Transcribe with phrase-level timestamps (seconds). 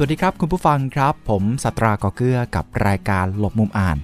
[0.00, 3.96] สวัสดีครับคุณผู้ฟังครับ ผมสัตรากอเกื้อกับรายการหลบมุมอ่าน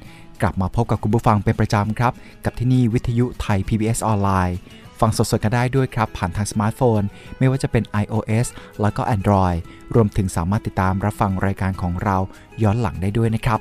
[0.43, 2.13] กลับมาพบกับคุณผู้ฟังเป็นประจำครับ
[2.45, 4.57] กับที่นี่วิทยุไทย PBS ออนไลน์
[5.01, 7.03] ฟังสดๆกันได้ด้วยครับ ผ่านทางสมาร์ทโฟน
[7.39, 8.47] ไม่ว่าจะเป็น iOS
[8.81, 9.59] แล้วก็ Android
[9.95, 12.17] รวมถึงสามารถติดตามรับฟังรายการของเรา
[12.63, 13.61] ย้อนหลังได้ด้วยนะครับ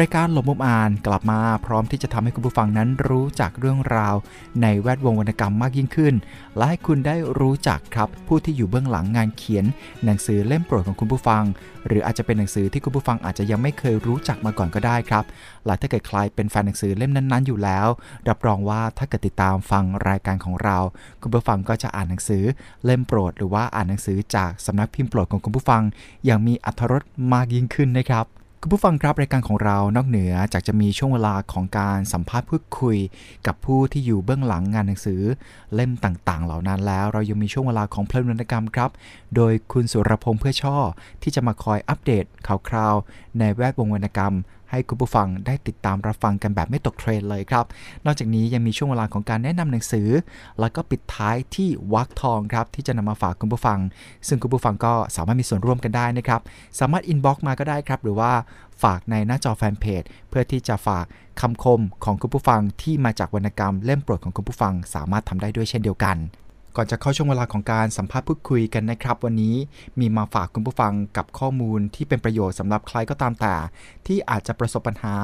[0.00, 4.14] รายการหลบมุมอ่านกลับมาพร้อมที่จะทำให้คุณผู้ฟังนั้นรู้จักเรื่องราว
[4.62, 6.14] ในแวดวงวรรณกรรมมากยิ่งขึ้น
[6.56, 9.64] และให้คุณได้รู้จักครับผู้ที่อยู่เบื้องหลังงานเขียน
[10.04, 11.44] หนังสือเล่มโปรดของคุณผู้ฟัง
[11.86, 15.24] หรืออาจจะเป็นหนังสือที่คุณผู้ฟังอาจจะยังไม่เคยรู้จักมาก่อนก็ได้ครับ
[15.66, 17.86] และถ้าเกิดใครเป็นแฟนหนังสือเล่มนั้น ๆ อยู่แล้ว
[18.28, 20.78] รับรองว่าถ้าเกิดติดตามฟังรายการของเรา
[21.22, 22.44] คุณผู้ฟังก็จะอ่านหนังสือ
[22.84, 25.82] เล่มโปรด หรือว่าอ่านหนังสือจากสำนักพิมพ์โปรดของคุณผู้ฟัง
[26.24, 28.26] อย่างมีอรรถรสมากยิ่งขึ้นนะครับ
[28.66, 32.96] คุณผู้ฟังครับรายการของเรานอกเหนือจากจะมีช่วงเวลาของการสัมภาษณ์พูดคุย
[33.46, 35.20] กับผู้ที่อยู่เบื้องหลังงานหนังสือ
[35.74, 38.90] เล่มต่างๆ เหล่านั้นแล้ว เรายังมีช่วงเวลาของเพลินวรรณกรรมครับ
[39.36, 40.76] โดยคุณสุรพงษ์เพื่อช่อ
[41.22, 42.94] ที่จะมาคอยอัปเดตข่าวคราว
[43.38, 44.34] ในแวดวงวรรณกรรม
[44.74, 47.64] ให้คุณผู้ฟังได้ติดตามรับฟังกันแบบไม่ตกเทรนเลยครับ
[48.04, 50.08] นอกจากนี้ยังมีช่วงเวลาของการแนะนำหนังสือ
[50.60, 53.78] แล้วก็ปิดท้ายที่วรรคทองครับที่จะนำมาฝากคุณผู้ฟัง
[54.28, 56.40] ซึ่งคุณผู้ฟังก็สามารถมีส่วนร่วมกันได้นะครับ
[56.80, 58.32] สามารถ inbox มาก็ได้ครับ หรือว่า
[58.82, 61.04] ฝากในหน้าจอแฟนเพจเพื่อที่จะฝาก
[61.40, 66.16] คำคมของคุณผู้ฟังที่มาจากวรรณกรรมเล่มโปรดของคุณผู้ฟังสามารถทำได้ด้วยเช่นเดียวกัน
[66.76, 69.56] ก่อนจะเข้าช่วงเวลาของการสัมภาษณ์พูดคุยกันนะครับ วันนี้
[70.00, 73.54] มีมาฝากคุณผู้ฟังกับข้อมูลที่เป็นประโยชน์สำหรับใครก็ตามแต่
[74.06, 75.16] ที่อาจจะประสบปัญหา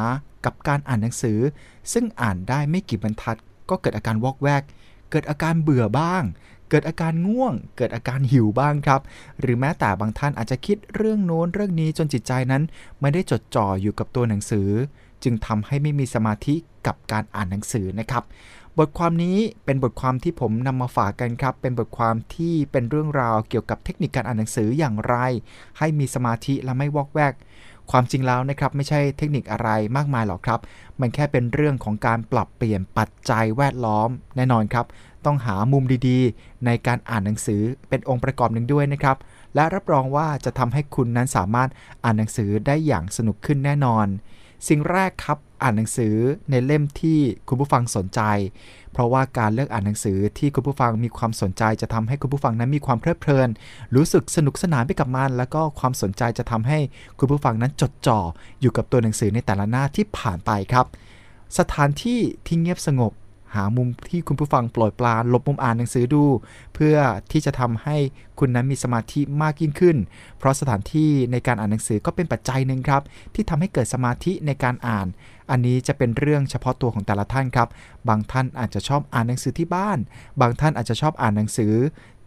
[0.44, 1.38] กับการอ่านหนังสือ
[1.92, 3.36] ซึ่งอ่านได้ไม่กี่บรรทัด
[3.70, 4.62] ก็เกิดอาการวอกแวก
[5.10, 6.22] เกิดอาการเบื่อบ้าง
[6.70, 9.00] เกิดอาการง่วง เกิดอาการหิวบ้างครับ
[9.40, 12.62] หรือแม้แต่บางท่านอาจจะคิดเรื่องโน้นเรื่องนี้จนจิตใจนั้น
[13.00, 14.68] ไม่ได้จดจ่ออยู่กับตัวหนังสือ
[15.22, 16.54] จึงทำให้ไม่มีสมาธิ
[16.86, 18.24] กับการอ่านหนังสือนะครับ
[18.80, 25.16] บทความนี้เป็นบทความที่ผมนำมาฝากกันครับ เป็นบทความที่เป็นเรื่องราวเกี่ยวกับเทคนิคการอ่านหนังสืออย่างไร
[25.78, 27.34] ให้มีสมาธิและไม่วอกแวก
[27.90, 30.60] ความจริงแล้วนะครับไม่ใช่เทคนิคอะไรมากมายหรอกครับ
[31.00, 34.86] มันแค่เป็นเรื่องของการปรับเปลี่ยนปัจจัยแวดล้อม แน่นอนครับ
[35.24, 39.16] ต้องหามุมดีๆ ในการอ่านหนังสือเป็นองค์ประกอบหนึ่งด้วยนะครับ
[39.54, 41.68] และรับรองว่าจะทำให้คุณนั้นสามารถ
[42.04, 44.06] อ่านหนังสือได้อย่างสนุกขึ้นแน่นอน
[44.68, 46.14] สิ่งแรกครับ อ่านหนังสือ
[46.50, 48.20] ในเล่มที่คุณผู้ฟังสนใจ
[48.92, 53.48] เพราะว่าการเลือกอ่านหนังสือที่คุณผู้ฟังมีความสนใจ จะทำให้คุณผู้ฟังนั้นมีความเพลิดเพลิน
[53.94, 56.78] รู้สึกสนุกสนานไปกับมัน แล้วก็ความสนใจจะทำให้
[57.18, 58.18] คุณผู้ฟังนั้นจดจ่อ
[58.60, 60.86] อยู่กับตัวหนังสือในแต่ละหน้าที่ผ่านไปครับ
[61.58, 63.12] สถานที่ที่เงียบสงบ
[63.54, 66.24] หามุมที่คุณผู้ฟังปล่อยปลาลบมุมอ่านหนังสือดู
[66.74, 66.96] เพื่อ
[67.32, 67.96] ที่จะทำให้
[68.38, 69.96] คุณนั้นมีสมาธิมากยิ่งขึ้น
[70.38, 73.02] เพราะสถานที่ในการอ่านหนังสือก็เป็นปัจจัยหนึ่งครับ
[73.34, 75.06] ที่ทำให้เกิดสมาธิในการอ่าน
[75.50, 77.68] อันนี้จะเป็นเรื่องเฉพาะตัวของแต่ละท่านครับ
[78.08, 79.98] บางท่านอาจจะชอบอ่านหนังสือที่บ้าน
[80.40, 81.72] บางท่านอาจจะชอบอ่านหนังสือ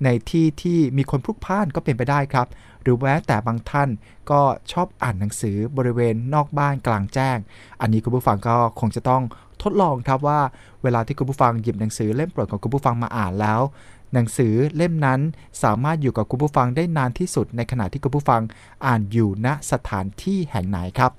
[0.04, 2.48] ในที่ที่มีคนพลุกพล่านก็เป็นไปได้ครับ
[2.82, 3.90] หรือแม้แต่บางท่าน
[4.32, 4.42] ก็
[4.72, 7.38] ชอบอ่านหนังสือบริเวณนอกบ้านกลางแจ้ง
[7.82, 9.24] อันนี้คุณผู้ฟังก็คงจะต้อง
[9.64, 10.40] ทดลองครับว่า
[10.84, 13.62] เวลาที่คุณผู้ฟังหยิบหนังสือเล่มโปรดของคุณผู้ฟังมาอ่านแล้ว
[14.14, 15.20] หนังสือเล่มนั้น
[15.64, 18.42] สามารถอยู่กับคุณผู้ฟังได้นานที่สุด ในขณะที่คุณผู้ฟัง
[18.86, 21.12] อ่านอยู่ณสถานที่แห่งไหนครับ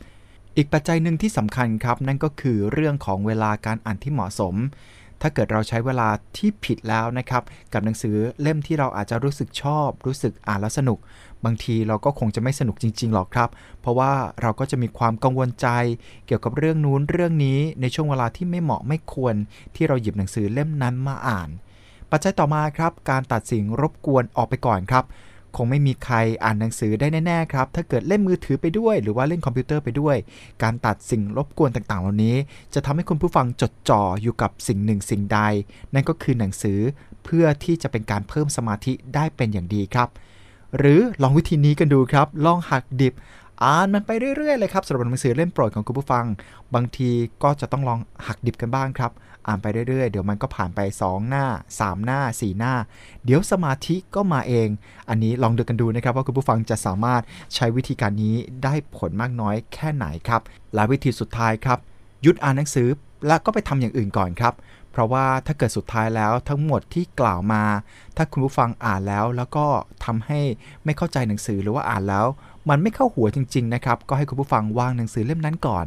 [0.57, 4.55] อีกปัจจัยหนึ่งที่สำคัญครับ นั่นก็คือเรื่องของเวลาการอ่านที่เหมาะสม
[5.23, 7.43] ถ้าเกิดเราใช้เวลาที่ผิดแล้วนะครับ
[7.73, 10.99] กับหนังสือเล่มที่เราอาจจะรู้สึกชอบ รู้สึกอ่านแล้วสนุก
[11.45, 13.49] บางทีเราก็คงจะไม่สนุกจริง ๆ หรอกครับ
[13.81, 15.69] เพราะว่าเราก็จะมีความกังวลใจ
[16.27, 19.35] เกี่ยวกับเรื่องนู้นเรื่องนี้ในช่วงเวลาที่ไม่เหมาะไม่ควร
[19.77, 21.49] ที่เราหยิบหนังสือเล่มนั้นมาอ่าน
[22.11, 25.05] ปัจจัยต่อมาครับ การตัดสิ่งรบกวนออกไปก่อนครับ
[25.57, 30.17] คงไม่มีใครอ่านหนังสือได้แน่ๆครับ ถ้าเกิดเล่นมือถือไปด้วย หรือว่าเล่นคอมพิวเตอร์ไปด้วย
[30.63, 32.37] การตัดสิ่งรบกวนต่างๆ เหล่านี้
[32.75, 35.41] จะทำให้คุณผู้ฟังจดจ่ออยู่กับสิ่งหนึ่งสิ่งใด
[35.95, 36.79] นั่นก็คือหนังสือ
[37.25, 40.09] เพื่อที่จะเป็นการเพิ่มสมาธิได้เป็นอย่างดีครับ
[40.79, 43.15] หรือลองวิธีนี้กันดูครับ ลองหักดิบ
[43.63, 46.25] อ่านมันไปเรื่อยๆเลยครับสำหรับหนังสือเล่มโปรดของคุณผู้ฟัง
[46.75, 47.11] บางที
[47.43, 49.11] ก็จะต้องลองหักดิบกันบ้างครับ
[49.47, 51.47] อ่านไปเรื่อยๆ เดี๋ยวมันก็ผ่านไป 2 หน้า
[51.79, 52.75] 3 หน้า 4 หน้า
[53.25, 54.69] เดี๋ยวสมาธิก็มาเอง
[55.09, 57.23] อันนี้ลองดูกันดูนะครับ ว่าคุณผู้ฟังจะสามารถ
[57.55, 60.43] ใช้วิธีการนี้ได้ผลมากน้อยแค่ไหนครับ
[60.75, 61.79] และวิธีสุดท้ายครับ
[62.23, 62.89] หยุดอ่านหนังสือ
[63.27, 64.55] แล้วก็ไปทำอย่างอื่นก่อนครับ
[64.91, 67.63] เพราะว่าถ้าเกิดสุดท้ายแล้วทั้งหมดที่กล่าวมา
[68.17, 69.67] ถ้าคุณผู้ฟังอ่านแล้วแล้วก็
[70.05, 70.41] ทำให้
[70.85, 72.27] ไม่เข้าใจหนังสือหรือว่าอ่านแล้ว
[72.69, 75.85] มันไม่เข้าหัวจริง ๆ นะครับ ก็ให้คุณผู้ฟังวางหนังสือเล่มนั้นก่อน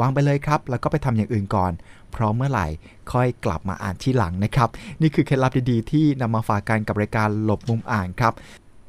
[0.00, 1.72] วางไปเลยครับ แล้วก็ไปทำอย่างอื่นก่อน
[2.12, 2.66] เพราะเมื่อไหร่
[3.12, 4.68] ค่อยกลับมาอ่านที่หลังนะครับ
[5.00, 8.32] นี่คือเคล็ดลับดีๆ ที่นำมาฝากกันกับรายการหลบมุมอ่านครับ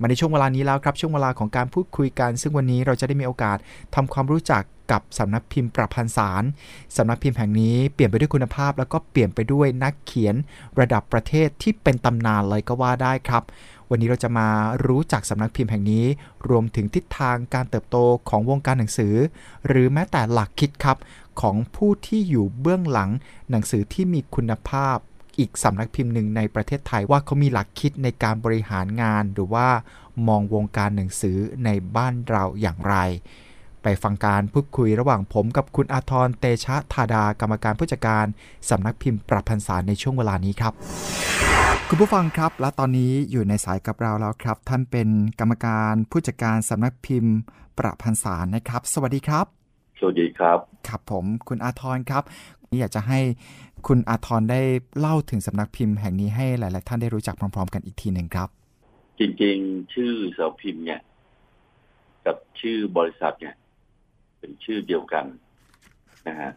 [0.01, 3.57] มาในช่วงเวลานี้แล้วครับ ช่วงเวลาของการพูดคุยกัน ซึ่งวันนี้เราจะได้มีโอกาส
[3.95, 6.43] ทำความรู้จักกับสำนักพิมพ์ประพันธ์สาร
[6.97, 10.35] สำนักพิมพ์แห่งนี้เปลี่ยนไปด้วยคุณภาพ แล้วก็เปลี่ยนไปด้วยนักเขียน
[10.79, 13.43] ระดับประเทศที่เป็นตำนานเลยก็ว่าได้ครับ
[13.89, 14.47] วันนี้เราจะมา
[14.85, 16.05] รู้จักสำนักพิมพ์แห่งนี้
[16.49, 17.97] รวมถึงทิศทางการเติบโต
[18.29, 19.15] ของวงการหนังสือ
[19.67, 20.97] หรือแม้แต่หลักคิดครับ
[21.41, 23.09] ของผู้ที่อยู่เบื้องหลัง
[23.49, 24.97] หนังสือที่มีคุณภาพ
[25.39, 29.67] อีกสำนักพิมพ์หนึ่งในประเทศไทยว่าเขามีหลักคิดในการบริหารงาน หรือว่า
[30.27, 32.95] มองวงการหนังสือในบ้านเราอย่างไร
[33.83, 38.25] ไปฟังการพูดคุยระหว่างผมกับคุณอาทรเตชะธาดากรรมการผู้จัดการ
[38.69, 40.73] สำนักพิมพ์ประพันธ์สารในช่วงเวลานี้ครับ
[41.89, 45.07] คุณผู้ฟังครับ และตอนนี้อยู่ในสายกับเราแล้วครับ ท่านเป็น
[45.39, 47.35] กรรมการผู้จัดการสำนักพิมพ์
[47.77, 49.45] ประพันธ์สารนะครับ สวัสดีครับ
[49.99, 52.23] สวัสดีครับ ครับผมคุณอาทรครับ
[52.69, 53.19] นี่อยากจะให้
[53.87, 54.61] คุณอาทรได้
[54.99, 58.49] เล่าถึงสำนักพิมพ์แห่งนี้ให้หลาย ๆ ท่านได้รู้จักพร้อม ๆ กันอีกทีหนึ่งครับ
[59.19, 60.99] จริง ๆ ชื่อสำพิมพ์เนี่ย
[62.25, 63.55] กับชื่อบริษัทเนี่ย
[64.39, 65.25] เป็นชื่อเดียวกัน
[66.27, 66.51] นะฮะ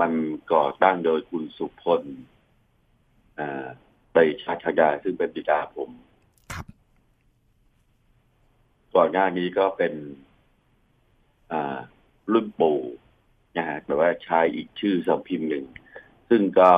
[0.00, 0.12] มัน
[0.52, 2.02] ก่อตั้งโดยคุณสุพล
[3.38, 3.66] อ่า
[4.12, 5.90] ไปชาชายาซึ่งเป็นบิดาผม
[6.52, 6.66] ครับ
[8.94, 9.94] ก่อนหน้านี้ก็เป็น
[11.52, 11.78] อ่า
[12.32, 12.80] รุ่นปู่
[13.56, 15.64] นะฮะแต่ว่าใช้อีกชื่อสำพิมพ์หนึ่ง
[16.28, 16.70] ซึ่งก็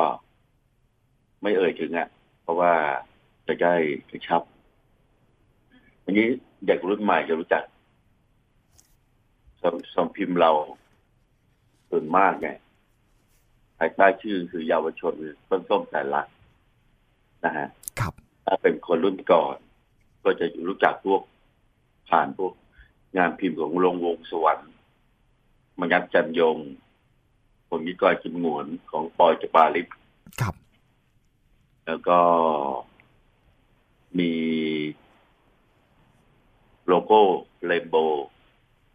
[1.42, 2.08] ไม่เอ่ยถึงอะ
[2.42, 2.74] เพราะว่า
[3.46, 3.74] จะได้
[4.10, 4.42] กระชับ
[6.04, 6.26] อันนี้
[6.66, 7.64] เด็กรุ่นใหม่จะรู้จัก
[9.68, 10.52] สำสำพิมพ์เรา
[11.90, 12.56] ส่วนมากเนี่ย
[13.78, 15.12] ภายใต้ชื่อคือเยาวชน
[15.48, 16.22] ต้นส้มแต่ละ
[17.44, 17.68] นะฮะ
[18.00, 18.12] ครับ
[18.44, 19.56] ถ้าเป็นคนรุ่นก่อน
[20.24, 21.22] ก็จะรู้จักพวก
[22.08, 22.52] ผ่านพวก
[23.16, 24.70] งานพิมพ์ของโรงวงสวรรค์
[25.78, 26.56] มยัดจันยง
[27.68, 29.88] คนมิกอยจิมหงวนของปอยจปาลิป
[30.40, 30.54] ครับ
[31.86, 32.18] แล้วก็
[34.18, 34.32] มี
[36.86, 37.20] โลโก้
[37.64, 38.26] rainbow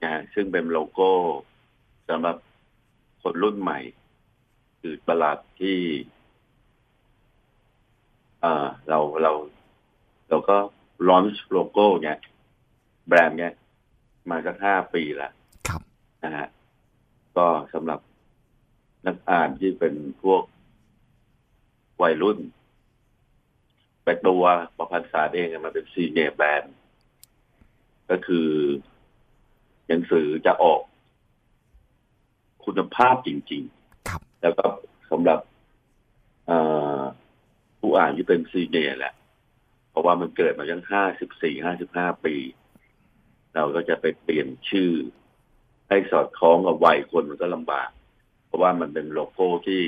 [0.03, 1.09] นะฮะซึ่งเป็นโลโก้
[2.09, 2.38] สำหรับ
[3.21, 3.79] คนรุ่นใหม่
[4.81, 5.79] คือตลาดที่
[8.41, 9.31] เอ่อเราเรา
[10.29, 10.57] เราก็
[11.09, 12.17] launch โลโก้เนี่ย
[13.07, 13.53] แบรนด์เนี่ย
[14.29, 15.33] มาสักห้าปีแล้ว
[15.67, 15.81] ครับ
[16.23, 16.47] นะฮะ
[17.38, 17.99] ก็สำหรับ
[19.06, 20.44] นักอ่านที่เป็นพวก
[22.01, 22.39] วัยรุ่น
[24.03, 24.44] ไปตัว
[24.77, 26.75] ประพันธ์สารเองอะมันเป็นซีเนียร์แบรนด์
[28.09, 28.49] ก็คือ
[29.94, 30.81] หนังสือจะออก
[32.66, 33.63] คุณภาพจริง
[34.10, 34.66] ครับๆแล้วก็
[35.12, 35.40] สำหรับ
[36.48, 36.57] เอ่
[36.98, 37.01] อ
[37.80, 39.13] ผู้อ่านที่เป็นซีเนียร์แหละ
[39.90, 42.36] เพราะว่ามันเกิดมาตั้งห้าสิบสี่ห้าสิบห้าปี
[43.56, 44.92] เราก็จะไปเปลี่ยนชื่อ
[45.90, 47.90] ให้สอดคล้องกับวัยคนมันก็ลำบาก
[48.45, 49.81] เพราะว่ามันเป็นโลโก้ที่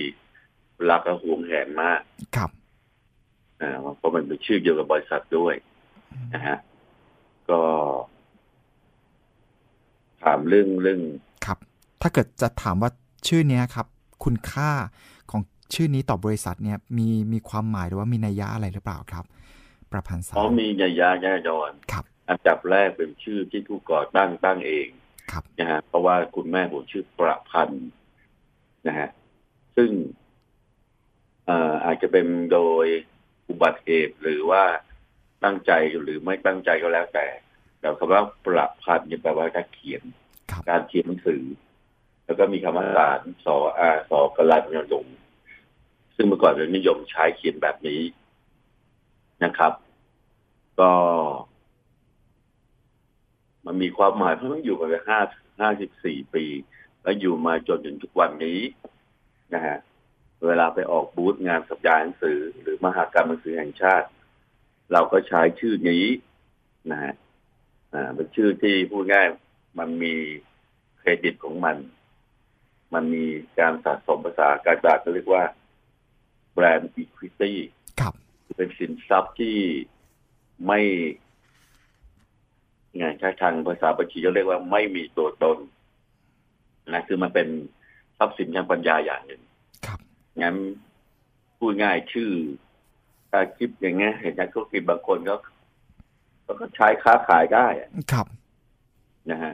[0.89, 2.01] รักและหวงแหนมาก
[2.35, 2.49] ครับ
[3.61, 5.55] อ่าเพราะมันเป็นชื่อเดียวกับบริษัทด้วย
[6.33, 6.57] นะฮะ
[7.49, 7.61] ก็
[10.25, 11.01] ถามเรื่องเรื่อง
[11.45, 11.57] ครับ
[12.01, 12.89] ถ้าเกิดจะถามว่า
[13.27, 13.87] ชื่อเนี้ยครับ
[14.23, 14.71] คุณค่า
[15.31, 15.41] ของ
[15.73, 19.25] ชื่อนี้ต่อบริษัทเนี่ยมีมีความหมายหรือว่ามีนัยยะอะไรหรือเปล่าครับ
[19.91, 24.87] ประพันธ์สาอ๋อรมีนัยยะแน่นอนครับอันดับแรกเป็นชื่อที่ผู้ก่อตั้งตั้งเอง
[25.31, 27.87] ครับนะฮะเพราะว่าคุณแม่ผมชื่อประพันธ์
[28.87, 29.09] นะฮะ
[29.75, 29.91] ซึ่ง
[31.45, 32.85] เอ่ออาจจะเป็นโดย
[33.49, 34.63] อุบัติเหตุหรือว่า
[35.43, 35.71] ตั้งใจ
[36.01, 37.27] หรือไม่ตั้งใจก็แล้วแต่
[37.79, 40.24] แต่คำว่าประพันธ์เนี่ยแปลว่าการเขียนครับ
[40.69, 41.43] การเขียนหนังสือ
[42.25, 45.05] แล้วก็มีคำว่าสารสออาสอกลายเป็นยง
[46.15, 48.01] ซึ่งเมื่อก่อนเรานิยมใช้เขียนแบบนี้
[49.43, 49.73] นะครับ
[50.79, 50.91] ก็
[53.65, 55.19] มันมีความหมายเพราะมันอยู่มาเป็นห้า
[55.59, 56.45] ห้าสิบสี่ปี
[57.01, 58.59] แล้วอยู่มาจนถึงทุกวันนี้
[59.53, 59.77] นะฮะ
[60.47, 64.07] เวลาไปออกบูธงานสัปดาห์หนังสือ หรือมหากรรมหนังสือแห่งชาติ
[64.91, 66.05] เราก็ใช้ชื่อนี้
[66.91, 67.13] นะฮะ
[67.93, 69.27] อ่าเป็นชื่อที่พูดง่าย
[69.79, 70.13] มันมี
[70.99, 71.77] เครดิตของมัน
[72.93, 73.25] มันมี
[73.59, 75.43] การสะสมภาษาการตลาดเขาเรียกว่า
[76.53, 77.53] แบรนด์ equity
[77.99, 78.13] ครับ
[78.57, 79.57] เป็นสินทรัพย์ที่
[80.67, 80.81] ไม่
[82.97, 85.57] ไงใช้ทางภาษาบัญชีเขาเรียกว่าไม่มีตัวตน
[86.93, 87.47] นะคือมันเป็น
[88.17, 89.41] ทรัพย์สินทางปัญญาอย่างหนึ่ง
[89.85, 89.99] ครับ
[90.41, 90.55] งั้น
[91.57, 92.31] พูดง่ายชื่อ
[93.31, 95.35] ถ้าคิดอย่างเงี้ยเห็นนักธุรกิจบางคนก็
[96.59, 98.27] ก็ใช้ค้าขายได้อะครับ
[99.31, 99.53] นะฮะ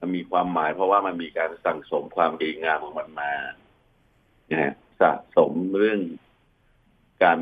[0.00, 3.32] มันมีความหมายเพราะว่ามันมีการสั่งสมความดีงามของมันมา
[4.50, 6.00] นะฮะสะสมเรื่อง
[7.22, 7.38] การ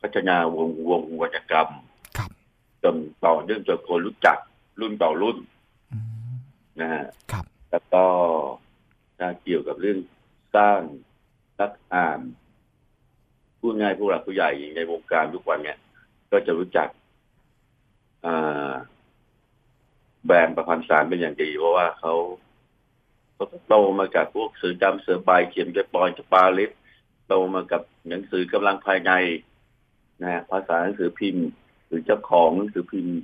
[0.00, 1.70] พัฒนาวงวงวรรณกรรม
[2.18, 2.30] ครับ
[2.82, 4.38] จนต่อเนื่องจนคนรู้จัก
[4.80, 5.38] รุ่นต่อรุ่น
[5.92, 5.98] อื
[6.30, 6.36] ม
[6.80, 8.04] นะฮะครับแล้วก็
[9.20, 9.98] นะเกี่ยวกับเรื่อง
[10.56, 10.80] สร้าง
[11.60, 12.20] นักอ่าน
[13.60, 15.78] พูดง่ายผู้หลักผู้ใหญ่ในวงการทุกวันเนี่ย
[16.30, 16.88] ก็จะรู้จัก
[20.28, 22.14] แบรนด์ประพันธ์สารเป็นอย่างดี เพราะว่าเขา
[23.34, 26.70] เขาโตมากับพวกสือดำเสือใบเขียนไปปอยจะปาลิส
[27.28, 29.12] โตมากับหนังสือกำลังภายใน
[30.22, 31.44] นะภาษาหนังสือพิมพ์
[31.86, 33.14] หรือเจ้าของหนังสือพิมพ์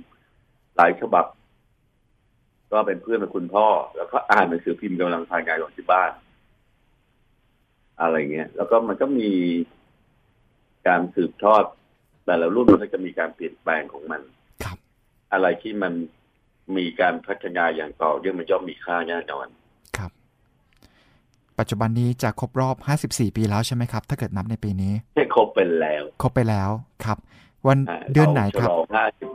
[0.75, 1.25] หลายฉบับ
[2.71, 6.11] ก็เป็นเพื่อนกับคุณพ่อ แล้วก็อ่านหนังสือพิมพ์กำลังภายในของที่บ้าน
[8.01, 9.31] อะไรเงี้ย แล้วก็มันก็มี
[10.87, 11.63] การสืบทอด
[12.25, 14.21] แต่ละรุ่นมันก็จะมีการเปลี่ยนแปลงของมัน
[14.63, 14.77] ครับ
[15.33, 15.93] อะไรที่มัน
[16.77, 19.47] มีการพัฒนาอย่างต่อเนื่องมันย่อมมีค่าแน่นอน
[19.97, 20.11] ครับ
[21.59, 22.75] ปัจจุบันนี้จะครบรอบ
[23.07, 26.69] 54 ปีแล้วใช่ไหมครับ ถ้าเกิดนับในปีนี้ใช่ครบเป็นแล้ว ครบไปแล้ว
[27.05, 27.17] ครับ
[27.67, 29.29] วันาเดือนไหนครับเาฉลองห้าสิบ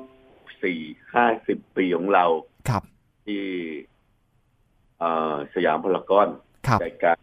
[0.62, 0.80] สี่
[1.14, 2.24] ห้าสิบปีของเรา
[2.68, 2.82] ครับ
[3.26, 3.42] ที่
[4.98, 6.28] เอ่อสยามพารากอน
[6.68, 7.18] ครับใจกลาง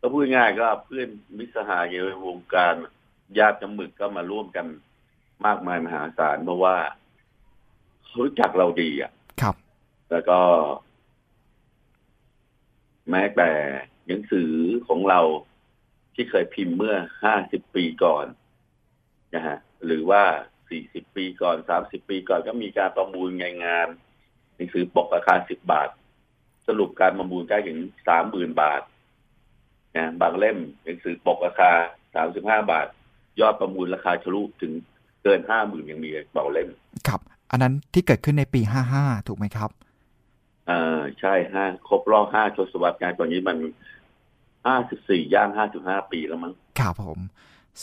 [0.00, 1.08] ก็พูดง่ายๆก็เพื่อน
[1.38, 2.74] มิตรสหายในวงการ
[3.38, 4.66] ญาติน้ำหมึกก็มาร่วมกัน
[5.46, 7.05] มากมายมหาศาลเพราะว่าเขา
[8.18, 9.54] รู้จักเราดีอะ ครับ
[10.10, 10.40] แล้วก็
[13.10, 13.50] แม้แต่
[14.06, 14.50] หนังสือ
[14.88, 15.20] ของเรา
[16.14, 18.26] ที่เคยพิมพ์เมื่อห้าสิบปีก่อน
[19.34, 20.22] นะฮะ หรือว่า
[20.68, 23.88] สี่สิบปีก่อนสามสิบปีก่อนก็มีการประมูลงานงาน
[24.56, 25.88] หนังสือปกราคาสิบบาท
[26.66, 28.82] สรุปการประมูลได้ถึงสามหมื่นบาท
[29.96, 31.72] นะบางเล่มหนังสือปกราคา
[32.14, 32.86] สามสิบห้าบาท
[33.40, 34.72] ยอดประมูลราคาทะลุถึง
[35.22, 36.68] เกินห้าหมื่นยังมีต่อเล่ม
[37.08, 38.60] ครับ อันนั้นที่เกิดขึ้นในปี
[38.94, 39.70] 55 ถูกไหมครับ
[40.70, 43.56] อ่าใช่ห้าครบรอบห้าทศวรรษงานตอนนี้มัน
[44.66, 47.18] ห้าสิบสี่ย่างห้าสิบห้าปีแล้วมั้งครับผม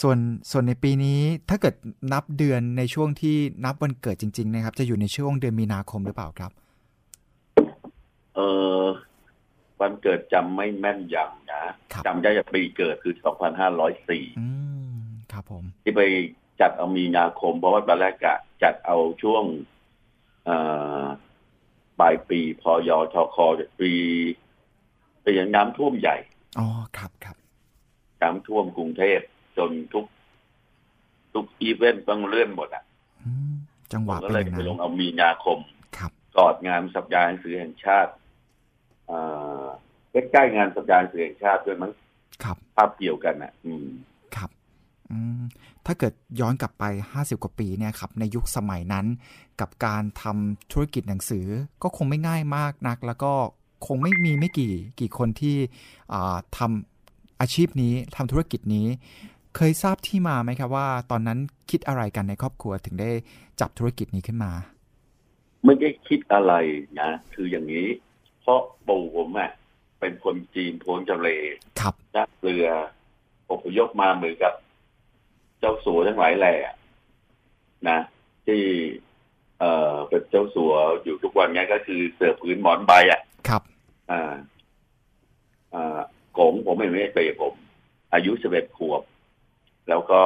[0.02, 0.18] ส่วน
[0.52, 1.76] ส่วนในปีนี้ถ้าเกิด
[2.14, 6.52] นับเดือนในช่วงที่นับวันเกิดจริง ๆ นะครับ จะอยู่ในช่วงเดือนมีนาคมหรือเปล่าครับ
[8.36, 8.40] เอ
[8.82, 8.84] อ
[9.82, 14.48] วันเกิดจำไม่แม่นยำนะครับจำได้จากปีเกิดคือสองพันห้าร้อยสี่อื
[14.96, 16.02] มครับผม ที่ไป
[16.62, 19.44] จัดเอามีนาคม เพราะว่าตอนแรกกะจัดเอาช่วง
[20.46, 20.58] เอ่
[21.04, 21.06] อ
[22.00, 23.38] ปลายปีพอยทค
[23.80, 23.92] ปี
[25.24, 26.18] ปีอย่างน้ำท่วมใหญ่
[26.60, 26.68] อ๋อ
[26.98, 27.38] ครับครับ
[28.22, 29.20] น้ำท่วมกรุงเทพ
[29.58, 30.06] จนทุก
[31.34, 32.84] ทุกอีเวนต์ต้องเลื่อนหมดอะ
[33.22, 33.54] อืม
[33.94, 35.58] จังหผวะมก็เป็นเลยอย่างไปนั้นลงเอามีนาคม
[35.98, 38.12] ครับกอดงานสัปดาห์หนังสือแห่งชาติ
[39.08, 39.20] เอ่
[39.64, 39.66] อ
[40.12, 41.92] ใกล้ๆงานสัปดาห์หนังสือแห่งชาติด้วยมั้ง
[42.44, 43.90] ครับภาพเกี่ยวกันอะ อืม
[44.36, 44.50] ครับ
[45.12, 45.42] อืม
[45.86, 49.06] ถ้าเกิดย้อนกลับไป 50 กว่าปีเนี่ยครับในยุคสมัยนั้น
[49.60, 51.46] กับการทำธุรกิจหนังสือ
[51.84, 53.32] ก็คงไม่ง่ายมากนัก แล้วก็
[53.86, 55.56] คงไม่มีไม่กี่กี่คนที่
[56.14, 58.88] อ่าทำอาชีพนี้ทำธุรกิจนี้
[59.56, 63.12] เคยทราบที่มาไหมครับว่า ตอนนั้นคิดอะไรกันในครอบครัวถึงได้
[63.60, 64.52] จับธุรกิจนี้ขึ้นมา
[65.66, 66.54] ไม่ได้คิดอะไร
[67.00, 67.88] นะคืออย่างนี้
[68.42, 69.52] เพราะปู่ผมอะ
[70.00, 71.28] เป็นคนจีนพ้นทะเล
[71.80, 72.68] ครับนักเรือ
[73.52, 74.54] อพยพมาเหมือนกับ
[75.64, 76.54] เจ้าสัวทั้งหลายแหล่
[77.90, 78.00] นะ
[78.46, 78.62] ที่
[79.60, 83.62] เอ่อเป็นเจ้าสัวอยู่ทุกวันเนี้ยก็คือเสือผืนหมอนใบอะ ครับ
[84.12, 84.34] อ่า
[85.74, 86.00] อ่า
[86.38, 87.54] กงผมไม่ไม่เปย์ผม
[88.14, 89.02] อายุสิบเอ็ดขวบ
[89.90, 90.22] แล้วก็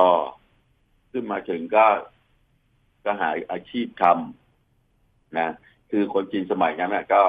[1.12, 1.86] ขึ้นมาถึงก็
[3.06, 5.50] ก็หาอาชีพทำนะ
[5.92, 7.22] คือคนจีนสมัยนั้นน่ะก็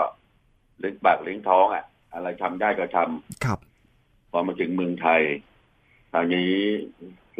[0.78, 3.58] เลี้ยงปากเลี้ยงท้องอะ อะไรทำได้ก็ทำครับ
[4.30, 5.22] พอมาถึงเมืองไทย
[6.12, 6.52] ทางนี้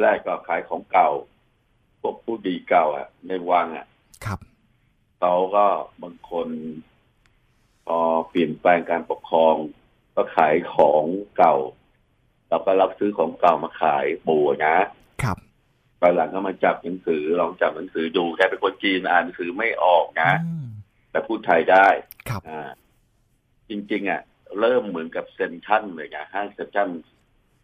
[0.01, 1.11] แรกก็ขายของเก่า
[2.01, 3.87] พวกผู้ดีเก่าอะ ในวังอะ
[4.25, 4.39] ครับ
[5.19, 5.67] เขาก็
[6.03, 6.49] บางคน
[7.87, 9.55] พอเปลี่ยนแปลงการปกครอง
[10.15, 11.05] ก็ขายของ
[11.37, 11.55] เก่า
[12.49, 14.77] แล้วก็รับซื้อของเก่ามาขายปู่นะ
[15.23, 15.39] ครับ
[16.01, 20.69] ตอนหลังก็มาจับหนังสือลองจับหนังสือดูแค่เป็นคนจีนอ่านหนังสือไม่ออกนะอืม
[21.11, 21.87] แต่พูดไทยได้
[22.29, 22.71] ครับอ่า
[23.69, 24.21] จริง ๆ อะ
[24.61, 26.89] เริ่มเหมือนกับเซ็นทรัลเลยนะห้างเซ็นทรัล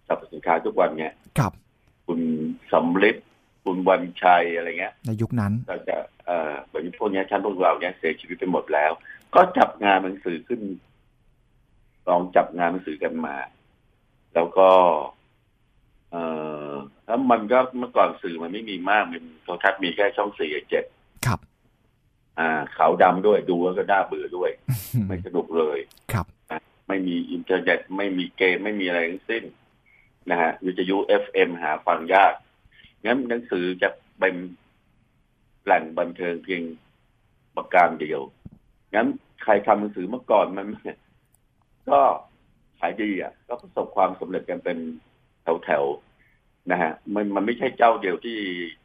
[0.06, 1.52] สรรพสินค้าทุกวันเนี่ยครับ
[2.06, 2.20] คุณ
[2.72, 3.16] สำลิด
[3.64, 5.96] คุณวันชัยอะไรเงี้ย ในยุคนั้นก็จะ
[6.26, 8.92] เอ่อแบบนี้พวกเนี้ยชั้นพวกเราเนี่ยเสียชีวิตไปหมดแล้ว
[9.34, 10.60] ก็จับงานหนังสือขึ้น
[12.08, 13.36] ลองจับงานหนังสือกันมา
[14.34, 14.68] แล้วก็
[16.10, 16.22] เอ่
[16.68, 16.70] อ
[17.06, 20.84] แล้วมันก็เมื่อก่อนสื่อมันไม่มีมากมันโทรทัศน์มีแค่ช่องสี่กับเจ็ด
[21.26, 21.40] ครับ
[22.38, 24.50] อ่าขาวดำด้วยดูแล้วก็น่าเบื่อด้วย
[25.06, 25.78] ไม่สนุกเลย
[26.12, 26.26] ครับ
[26.88, 29.44] ไม่มีอินเทอร์เน็ตไม่มีเกมไม่มีอะไรทั้งสิ้น
[30.30, 32.34] นะฮะวิทยุ FM หาฟังยาก
[33.06, 33.88] งั้นหนังสือจะ
[34.18, 34.34] เป็น
[35.64, 36.62] แหล่งบันเทิงเพียง
[37.56, 38.20] ประการเดียว
[38.94, 39.08] งั้น
[39.42, 40.66] ใครทำหนังสือเมื่อก่อนมัน
[41.90, 42.00] ก็
[42.80, 44.78] ขายดีอะ ก็ประสบความสำเร็จกันเป็น
[45.64, 48.38] แถวๆนะฮะมันมันไม่ใช่เจ้าเดียวที่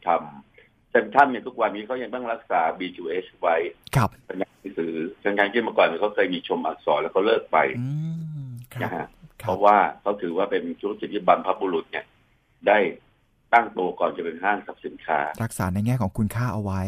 [0.07, 3.55] ทำเซนทรันเนี่ยทุกวันนี้เขายังต้องรักษา B2H ไว้
[3.95, 4.93] ครับเป็นหนังสือ
[5.23, 7.87] ทั้งๆที่เมื่อก่อนเขาเคยมีชมอักษรแล้วเขาเลิกไปอื
[8.47, 8.49] ม
[8.83, 9.05] นะฮะ
[9.39, 12.05] เพราะว่าเขาถือว่าเป็นธุรกิจที่บรรพบุรุษเนี่ย
[12.67, 12.77] ได้
[13.53, 16.81] ตั้งตัวก่อนจะเป็นห้างสรรพสินค้า รักษาในแง่ของคุณค่าเอาไว้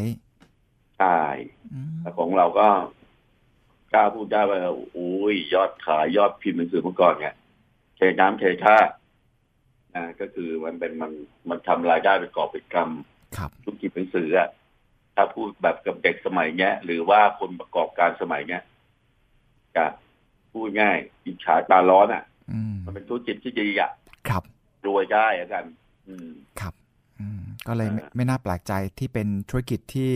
[0.98, 1.20] ใช่
[2.00, 2.68] แต่ของเราก็
[3.92, 4.58] กล้าพูดได้ว่า
[4.96, 7.34] อุ้ยยอดขายยอดพิมพ์หนังสือเมื่อก่อนเนี่ย
[7.96, 8.78] เทน้ำเทท่า
[9.96, 11.12] นะก็คือมันเป็นมัน
[11.50, 14.48] มันทำรายได้เป็นกอบเป็นกำครับธุรกิจหนังสืออะ
[15.14, 18.62] ถ้าพูดแบบกับเด็กสมัยเนี้ย หรือว่าคนประกอบการสมัยเนี้ย
[19.76, 19.84] จะ
[20.52, 22.24] พูดง่ายอิจฉาตาร้อนอะ
[22.86, 23.90] มันเป็นธุรกิจที่ดีอะ
[24.28, 24.42] ครับ
[24.86, 25.64] รวยได้อะกัน
[26.08, 26.30] อืม
[26.60, 26.74] ครับ
[27.20, 30.10] อืมก็เลยไม่ไม่น่าแปลกใจที่เป็นธุรกิจที่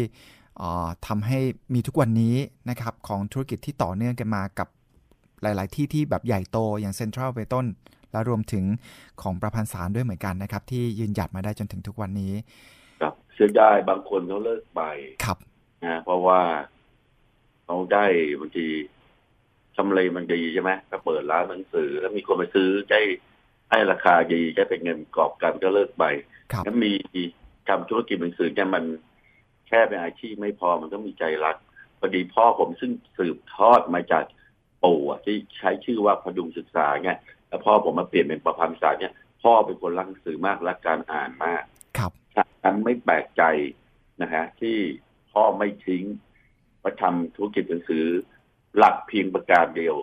[1.06, 1.38] ทำให้
[1.74, 2.36] มีทุกวันนี้
[2.70, 4.68] นะครับ ของธุรกิจที่ต่อเนื่องกันมากับ
[5.42, 7.66] หลาย ๆ ที่ที่แบบใหญ่โตอย่างเซ็นทรัลเปต้น
[8.12, 8.64] และรวมถึง
[9.22, 12.32] ของประพันธ์สารด้วยเหมือนกันนะครับ ที่ยืนหยัดมาได้จนถึงทุกวันนี้
[13.00, 14.82] ครับเสียได้บางคนเขาเลิกไป
[15.24, 15.38] ครับ
[15.84, 16.40] นะเพราะว่า
[17.64, 18.04] เขาได้
[18.40, 18.66] บางที
[19.76, 23.00] ทำเลมันดีใช่ไหมก็เปิดร้านหนังสือ แล้วมีคนมาซื้อได้
[23.70, 26.04] ให้ราคาดีได้เป็นเงินกอบกันก็เลิกไป
[26.64, 26.92] แล้วมี
[27.68, 28.84] ทำธุรกิจหนังสือเนี่ยมัน
[29.68, 31.56] แค่เป็นอาชีพไม่พอมันต้องมีใจรัก
[31.98, 34.24] พอดีพ่อผมซึ่งสืบทอดมาจาก
[34.84, 37.18] ปู่ที่ใช้ชื่อว่าพดุงศึกษาเนี่ย
[37.48, 41.62] แล้วพ่อผมมาเปลี่ยนเป็นประพันธ์ศาสตร์เนี่ยพ่อเป็นคนรักหนังสือมากรักการอ่านมาก
[41.98, 42.10] ครับ
[42.62, 43.42] ฉันไม่แปลกใจ
[44.22, 44.76] นะฮะที่
[45.32, 46.04] พ่อไม่ทิ้ง
[46.84, 48.04] มาทำธุรกิจหนังสือ
[48.78, 49.96] หลักเพียงประการเดียว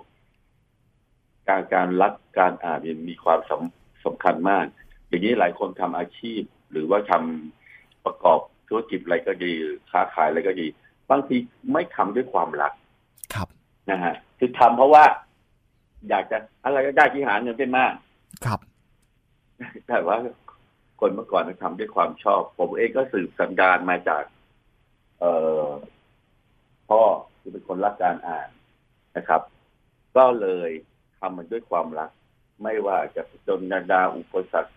[1.49, 4.65] การการรักการอ่านมีความสำสำคัญมาก
[5.07, 9.51] อย่างนี้หลายคนทำอาชีพ หรือว่าทำประกอบธุรกิจอะไรก็ดี
[9.91, 10.67] ค้าขายอะไรก็ดี
[11.09, 11.35] บางที
[11.73, 12.73] ไม่ทำด้วยความรัก
[13.33, 13.47] ครับ
[13.91, 15.03] นะฮะคือทำเพราะว่า
[16.09, 17.93] อยากจะอะไรก็ได้ที่หาเงินได้มาก
[18.45, 18.59] ครับ
[19.87, 20.17] แต่ว่า
[20.99, 24.23] คนเมื่อก่อนทำด้วยความชอบ ผมเองก็สืบสันดานมาจาก
[25.19, 25.33] เอ่
[25.65, 25.67] อ
[26.89, 27.01] พ่อ
[27.39, 28.49] ที่เป็นคนรักการอ่าน
[29.17, 29.41] นะครับ
[30.17, 30.69] ก็เลย
[31.19, 32.11] ทำมันด้วยความรัก
[32.63, 34.73] ไม่ว่าจะจนนาดาอุปสรรค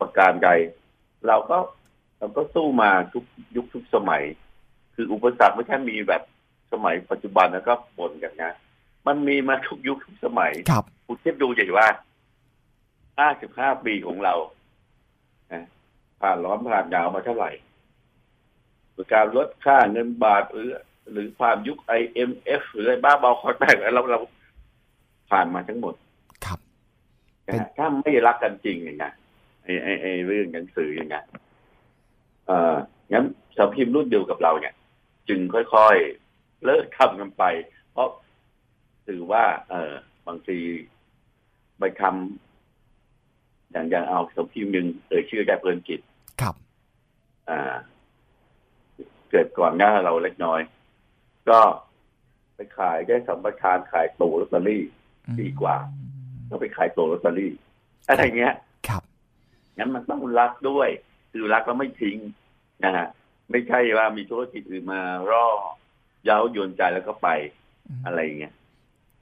[0.00, 0.48] ประการใด
[1.26, 1.58] เราก็
[2.18, 3.24] เราก็สู้มาทุก
[3.56, 4.22] ยุคทุกสมัย
[4.94, 6.22] คืออุปสรรคไม่ใช่มีแบบ
[6.72, 8.52] สมัยปัจจุบันแล้วก็บ่นกันนะ
[9.06, 11.88] มันมีมาทุกยุคทุกสมัยครับคุณเทียบดูใหญ่ว่า
[13.18, 14.34] ห้าสิบห้าปีของเรา
[16.20, 17.50] ผ่านร้อนผ่านหนาวมาเท่าไหร่
[19.12, 20.68] การลดค่าเงินบาทหรือ
[21.10, 24.20] หรือผ่านยุค IMF หรืออะไรบ้าบอคอแตกเราเรา
[25.30, 25.94] ผ่านมาทั้งหมด
[26.46, 26.58] ครับ
[27.76, 29.14] ถ้าไม่รักกันจริงอย่างเงี้ย
[29.62, 31.24] ไอไอไอเรื่องหนังสืออย่างเงี้ย
[32.46, 32.74] เอ่อ
[33.12, 33.24] งั้น
[33.56, 34.74] สำนักพิมพ์รุ่นเดียวกับเราเนี่ย
[35.28, 37.44] จึงค่อยๆเลิกทำกันไป
[37.92, 38.08] เพราะ
[39.06, 39.92] ถือว่า เออ
[40.26, 40.58] บางที
[41.78, 46.00] ไปทำอย่างอย่างเอาสำพิมพ์หนึ่งเอ่ยชื่อได้เพลินกิจ
[46.40, 46.54] ครับ
[47.50, 47.74] อ่า
[49.30, 50.60] เกิดก่อนหน้าเราเล็กน้อย
[51.50, 51.60] ก็
[52.54, 54.82] ไปขายได้สัมปทานขายตัวลอตเตอรี่
[55.40, 55.76] ดีกว่า
[56.50, 57.52] ก็ไปขายตัวลอตเตอรี่
[58.08, 58.54] อะไรเงี้ย
[58.88, 59.02] ครับ
[59.78, 60.88] งั้นมันต้องรักด้วย
[61.32, 62.16] คือรักแล้วไม่ทิ้ง
[62.84, 63.06] นะฮะ
[63.50, 65.46] ไม่ใช่ว่ามีธุรกิจอื่นมาร่อ
[66.24, 67.28] เย้ายวนใจแล้วก็ไป
[68.06, 68.54] อะไรเงี้ย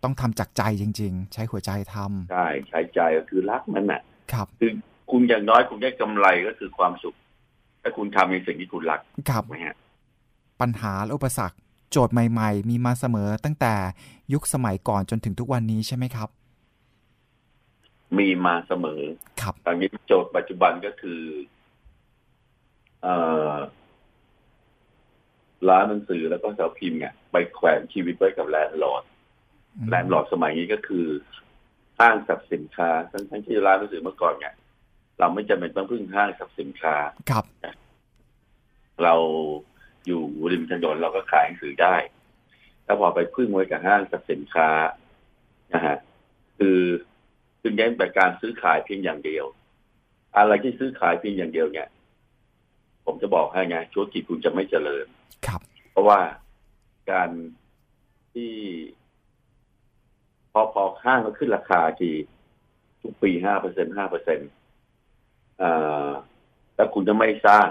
[0.04, 4.70] ต้องทำจากใจจริง ๆ ใช้หัวใจทำใช่ใช้ใจก็คือรักมันอะ ครับคือ
[5.10, 7.16] คุณอย่างน้อยคุณได้กำไรก็คือความสุข
[7.82, 9.76] ถ้าคุณทำในสิ่งที่คุณรักครับไหมฮะ
[10.60, 11.56] ปัญหาอุปสรรค
[11.90, 13.74] โจทย์ใหม่ ๆ มีมาเสมอตั้งแต่
[14.32, 16.28] ยุคสมัยก่อนจนถึงทุกวันนี้ใช่ไหมครับ
[18.18, 19.00] มีมาเสมอ
[19.40, 21.20] ครับตอนนี้โจทย์ปัจจุบันก็คือ
[25.68, 29.04] ร้านหนังสือแล้วก็สำนักพิมพ์เนี่ยไปแขวนชีวิตไว้กับ landlord
[29.88, 31.06] landlord สมัยนี้ก็คือ
[32.00, 34.54] ห้างสรรพสินค้าทั้งทั้งที่ร้านหนังสือเมื่อก่อนเนี่ย
[35.18, 36.94] เราไม่จำเป็นต้องพึ่งห้างสรรพสินค้า
[37.30, 37.44] ครับ
[39.02, 39.14] เรา
[40.06, 41.96] อยู่ริมถนนเราก็ขายหนังสือได้
[42.86, 44.70] ถ้าพอไปพึ่งไว้กับห้างสรรพสินค้า
[45.74, 45.96] นะฮะ
[46.58, 46.80] คือ
[47.60, 49.44] คือเน้นแต่การซื้อขายเพียงอย่างเดียว
[50.36, 51.88] อะไรที่ซื้อขายเพียงอย่างเดียวเนี่ย
[53.04, 55.06] ผมจะบอกให้ไงธุรกิจคุณจะไม่เจริญ
[55.46, 56.20] ครับ เพราะว่า
[57.10, 57.30] การ
[58.34, 58.52] ที่
[60.52, 62.10] พอพอห้างก็ขึ้นราคาที
[63.02, 64.50] ทุกปีห้าเปอร์เซ็นห้าเปอร์เซ็นต์
[66.74, 67.68] แล้วคุณจะไม่สร้าง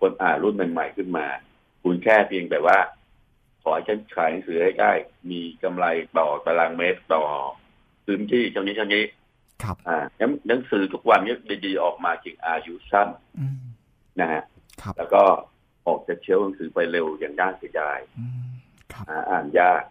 [0.00, 1.26] คนอ่านรุ่นใหม่ๆขึ้นมา
[1.82, 2.78] คุณแค่เพียงแต่ว่า
[3.62, 4.92] ขอฉันขายหนังสือให้ได้
[5.30, 5.86] มีกำไร
[6.18, 7.22] ต่อตารางเมตรต่อ
[8.06, 9.04] พื้นที่เท่านี้เท่านี้
[9.62, 9.98] ครับอ่า
[10.48, 13.08] หนังสือทุกวันนี้ดีๆออกมาจริงอายุสั้น
[14.20, 14.42] นะฮะ
[14.96, 15.22] แล้วก็
[15.86, 17.98] ออกจากเชลหนังสือไปเร็วอย่างย่าเสียดาย
[19.30, 19.82] อ่านยาก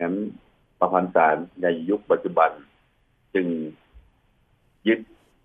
[0.00, 0.14] งั้น
[0.78, 2.50] ประพันธ์สารในยุคปัจจุบัน
[3.34, 3.46] จึง
[4.88, 5.00] ยึด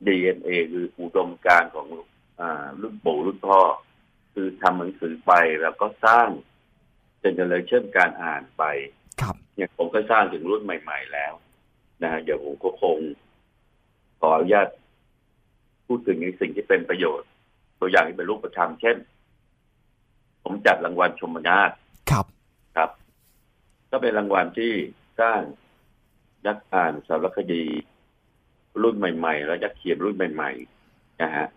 [0.05, 1.95] DNA คืออุดมการของอ
[2.81, 3.59] รุ่นปู่รุ่นพ่อ
[4.33, 6.27] คือทำหนังสือไปแล้วก็สร้าง
[7.19, 8.63] เจเนเรชันการอ่านไป
[9.21, 11.33] ครับทีเนี่ยผมก็สร้างถึงรุ่นใหม่ ๆ แล้ว
[12.01, 12.97] นะฮะเดี๋ยวผมก็คง
[14.19, 14.67] ขออนุญาต
[15.87, 17.29] พูดถึงในสิ่งที่เป็นประโยชน์
[17.79, 18.97] ตัวอย่างที่เป็นรูปธรรมเช่น
[20.43, 21.71] ผมจัดรางวัลชมนาท
[22.11, 22.25] ครับ
[22.75, 22.89] ครับ
[23.91, 24.71] ก็เป็นรางวัลที่
[25.19, 25.41] สร้าง
[26.47, 27.63] นักอ่านสารคดี
[28.83, 30.51] รุ่นใหม่ ๆ แล้วนักเขียนรุ่นใหม่
[30.87, 31.47] ๆ นะฮะ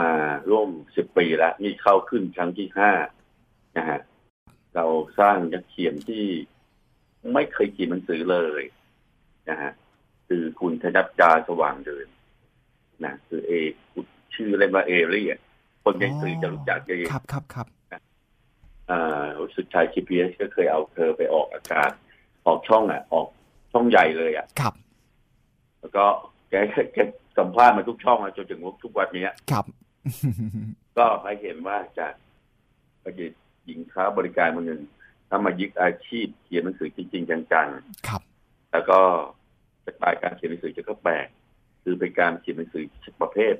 [0.00, 0.10] มา
[0.50, 2.92] ร่วมสิบปีแล้วนี่เข้าขึ้นครั้งที่ห้า
[3.78, 4.00] นะฮะ
[4.74, 4.86] เรา
[5.18, 6.24] สร้างนักเขียนที่
[7.32, 8.62] ไม่เคยเขียนหนังสือเลย
[9.50, 9.72] นะฮะ
[10.28, 12.06] คือคุณธนัดดาสว่างเดิน
[13.04, 13.52] นะคือเอ
[14.34, 15.32] ชื่อเล่นว่าเอเรีย
[15.82, 17.66] คนในสื่อจะรู้จักเองครับครับครับ
[18.90, 21.90] อ่ารู้สึกชาย GPS ก็เคยเอาเธอไปออกอากาศ
[22.46, 23.28] ออกช่องอะ ออก
[23.72, 24.74] ช่องใหญ่เลยอะครับ
[25.80, 26.06] แล้วก็
[26.52, 26.58] แก
[26.94, 26.98] แก
[27.38, 29.64] สัมภาษณ์มาทุกช่องอะจนถึงทุกวันเนี้ยครับ
[30.98, 32.14] ก็ให้เห็นว่าจาก
[33.02, 34.82] ประดิษฐ์หญิงค้าบริการคนหนึ่ง
[35.28, 37.68] ถ้ามายึดอาชีพเขียนหนังสือจริง ๆ จัง
[38.08, 38.98] ครับๆแล้วก็
[39.84, 41.26] สไตล์การเขียนหนังสือจะก็แปลก
[41.82, 42.84] คือเป็นการเขียนหนังสือ
[43.22, 43.54] ประเภท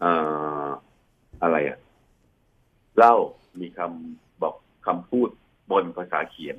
[0.00, 0.12] เอ่
[0.64, 0.68] อ
[1.42, 1.78] อะไรอะ
[2.96, 3.14] เล่า
[3.60, 4.54] มีคำบอก
[4.86, 5.28] คำพูด
[5.70, 6.56] บนภาษาเขียน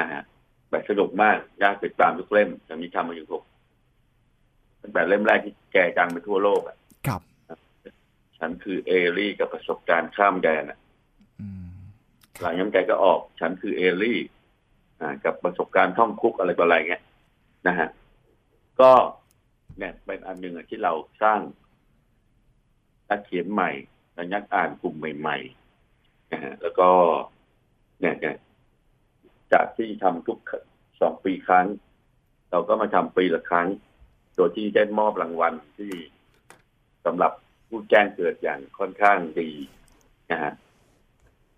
[0.00, 0.22] นะฮะ
[0.70, 3.42] แบบสนุกมากยากติดตามทุกเล่มแต่มีทำมาอยู่หก
[4.84, 7.20] ตั้งแต่เล่มแรกที่แกดังไปทั่วโลกอะครับ
[8.38, 10.78] ฉันคือเอรี่กับประสบการณ์ข้ามแดนอะ
[11.40, 11.66] อืม
[12.40, 14.18] หลังนั้นแกก็ออก ฉันคือเอรี่
[15.00, 17.02] อ่ากับประสบการณ์ท่องคุกอะไรต่ออะไรเงี้ย
[17.66, 17.88] นะฮะ
[18.80, 18.92] ก็
[19.78, 20.92] เนี่ยเป็นอันหนึ่งอะที่เรา
[21.22, 21.40] สร้าง
[23.08, 23.70] นักเขียนใหม่
[24.14, 26.88] และนักอ่านกลุ่มใหม่ๆนะฮะแล้วก็
[28.00, 28.36] เนี่ยเนี่ย
[29.52, 30.38] จากที่ทำทุก
[31.00, 31.66] สองปีครั้ง
[32.50, 33.68] เราก็มาทำปีละครั้ง
[34.34, 35.92] โดยที่ได้มอบรางวัลที่
[37.04, 37.32] สำหรับ
[37.68, 39.50] ผู้แจ้งเกิดอย่างค่อนข้างดี
[40.30, 40.52] นะฮะ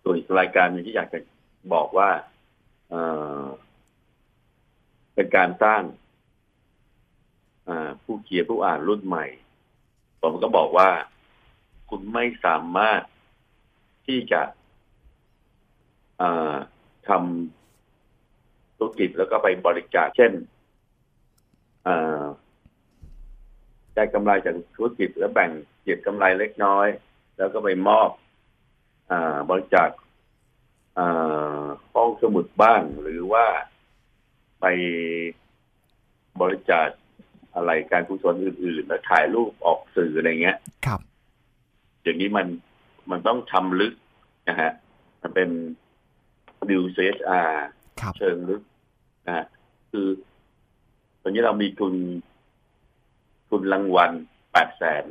[0.02, 1.18] ส่วนอีกรายการหนึงที่อยากจะ
[1.74, 2.10] บอกว่า
[2.90, 2.94] เอ
[3.42, 3.44] อ
[5.14, 5.82] เป็นการสร้าง
[8.02, 9.26] ผู้เขียนผู้อ่านรุ่นใหม่
[10.20, 10.88] ผมก็บอกว่า
[11.90, 13.02] คุณไม่สามารถ
[14.06, 14.42] ที่จะ
[17.08, 20.32] ทำธุรกิจแล้วก็ไปบริจาคเช่น
[21.86, 21.88] อ
[23.96, 25.50] ได้กำไรจากธุรกิจแล้วแบ่ง
[25.82, 26.88] เก็บกำไรเล็กน้อย
[27.36, 28.10] แล้วก็ไปมอบ
[29.10, 29.90] อ่าบริจาค
[30.98, 33.46] อ่าห้องสมุดบ้างหรือว่า
[34.60, 34.66] ไป
[36.40, 36.88] บริจาค
[37.54, 41.00] อะไรการกุศลอื่นๆแล้วถ่ายรูปออกสื่ออะไรเงี้ย ครับ
[42.02, 42.46] อย่างนี้มัน
[43.10, 43.94] มันต้องทำลึก
[44.48, 44.72] นะฮะ
[45.22, 45.48] มันเป็น
[46.70, 47.40] ดิวเซสอา
[48.00, 48.62] ครับเชิงลึก
[49.26, 49.46] นะฮะ
[49.90, 50.06] คือ
[51.22, 51.94] ตอนนี้เรามีทุน
[53.48, 54.12] ทุนรางวัล
[54.52, 55.04] แปดแสน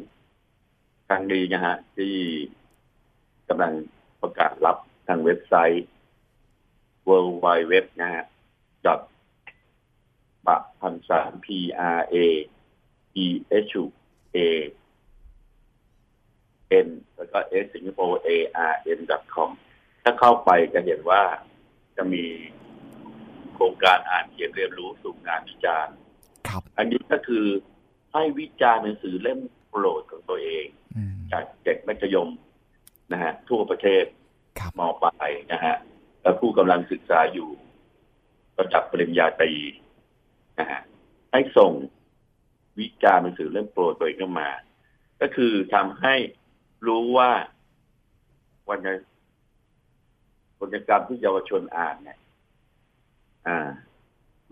[1.07, 2.15] ครั้งดีนะฮะ ที่
[3.47, 3.73] กำลัง
[4.21, 5.85] ประกาศรับทางเว็บไซต์
[7.07, 7.11] w
[7.45, 8.23] w w นะฮะ
[8.85, 9.01] dot
[10.47, 11.47] ปะพันสาม p
[11.97, 12.25] r a e
[13.13, 14.35] h
[16.77, 18.29] a n แล้วก็ s สิงคโปร์ a
[18.71, 18.99] r n
[19.35, 19.49] com
[20.03, 21.23] ถ้าเข้าไปจะเห็นว่า
[21.97, 22.25] จะมี
[23.53, 25.95] โครงการอ่านเขียนเรียนรู้สู่งานวิจารณ์
[26.47, 27.45] ครับ อันนี้ก็คือ
[28.15, 32.29] ให้วิจารณ์หนังสือเล่มโปรดของตัวเองอืมจากเด็กมัธยม
[33.11, 34.05] นะฮะทั่วประเทศ
[34.59, 35.75] ครับมปลายนะฮะ
[36.21, 37.49] แล้วผู้กำลังศึกษาอยู่
[38.59, 39.53] ระดับปริญญาตรี
[40.59, 40.81] นะฮะ
[41.31, 41.71] ให้ส่ง
[42.79, 44.49] วิจารณ์หนังสือเล่มโปรดตัวเองเข้ามา
[45.21, 46.15] ก็คือทำให้
[46.87, 47.31] รู้ว่า
[48.69, 48.95] วันนี้
[50.59, 52.19] วรรณกรรมที่เยาวชนอ่านเนี่ย
[53.47, 53.57] อ่า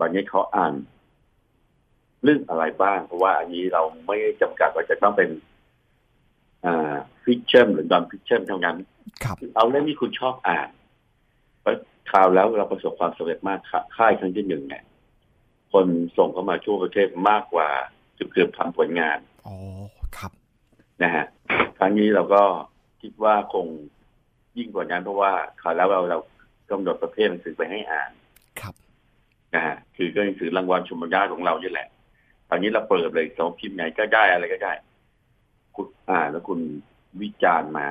[0.00, 0.72] วันนี้เขาอ่าน
[2.24, 5.28] เรื่องอะไรบ้าง เพราะว่าอันนี้เราไม่ได้จำกัดว่าจะต้องเป็น
[6.66, 8.76] อ่า fiction หรือ non-fiction เท่านั้น
[9.24, 10.68] ครับเอาเรื่องที่คุณชอบอ่าน
[11.60, 11.76] เพราะ
[12.10, 14.84] คราวแล้วเราประสบความสำเร็จมากค่ะค่ายครั้งที่หนึ่งเนี่ย
[15.72, 17.68] คนส่งเข้ามาทั่วประเทศมากกว่า
[18.14, 19.56] เกือบเกือบพันผลงานอ๋อ
[20.18, 20.32] ครับ
[21.02, 21.24] นะฮะ
[21.78, 22.42] ครั้งนี้เราก็
[23.02, 23.66] คิดว่าคง
[24.58, 25.32] ยิ่งกว่านั้นเพราะว่า
[25.62, 26.18] คราวแล้วเราเรา
[26.70, 28.10] กำหนดประเภทหนังสือไปให้อ่าน
[28.60, 28.74] ครับ
[29.54, 31.88] นะฮะคือก็หนังสือรางวัลชมรมญาติของเรานี่แหละ
[32.48, 34.72] ตอนนี้เราเปิดเลยสองพิมพ์ไหนก็ได้อะไรก็ได้
[35.76, 36.60] คุณอ่านแล้วคุณ
[37.20, 37.88] วิจารณ์มา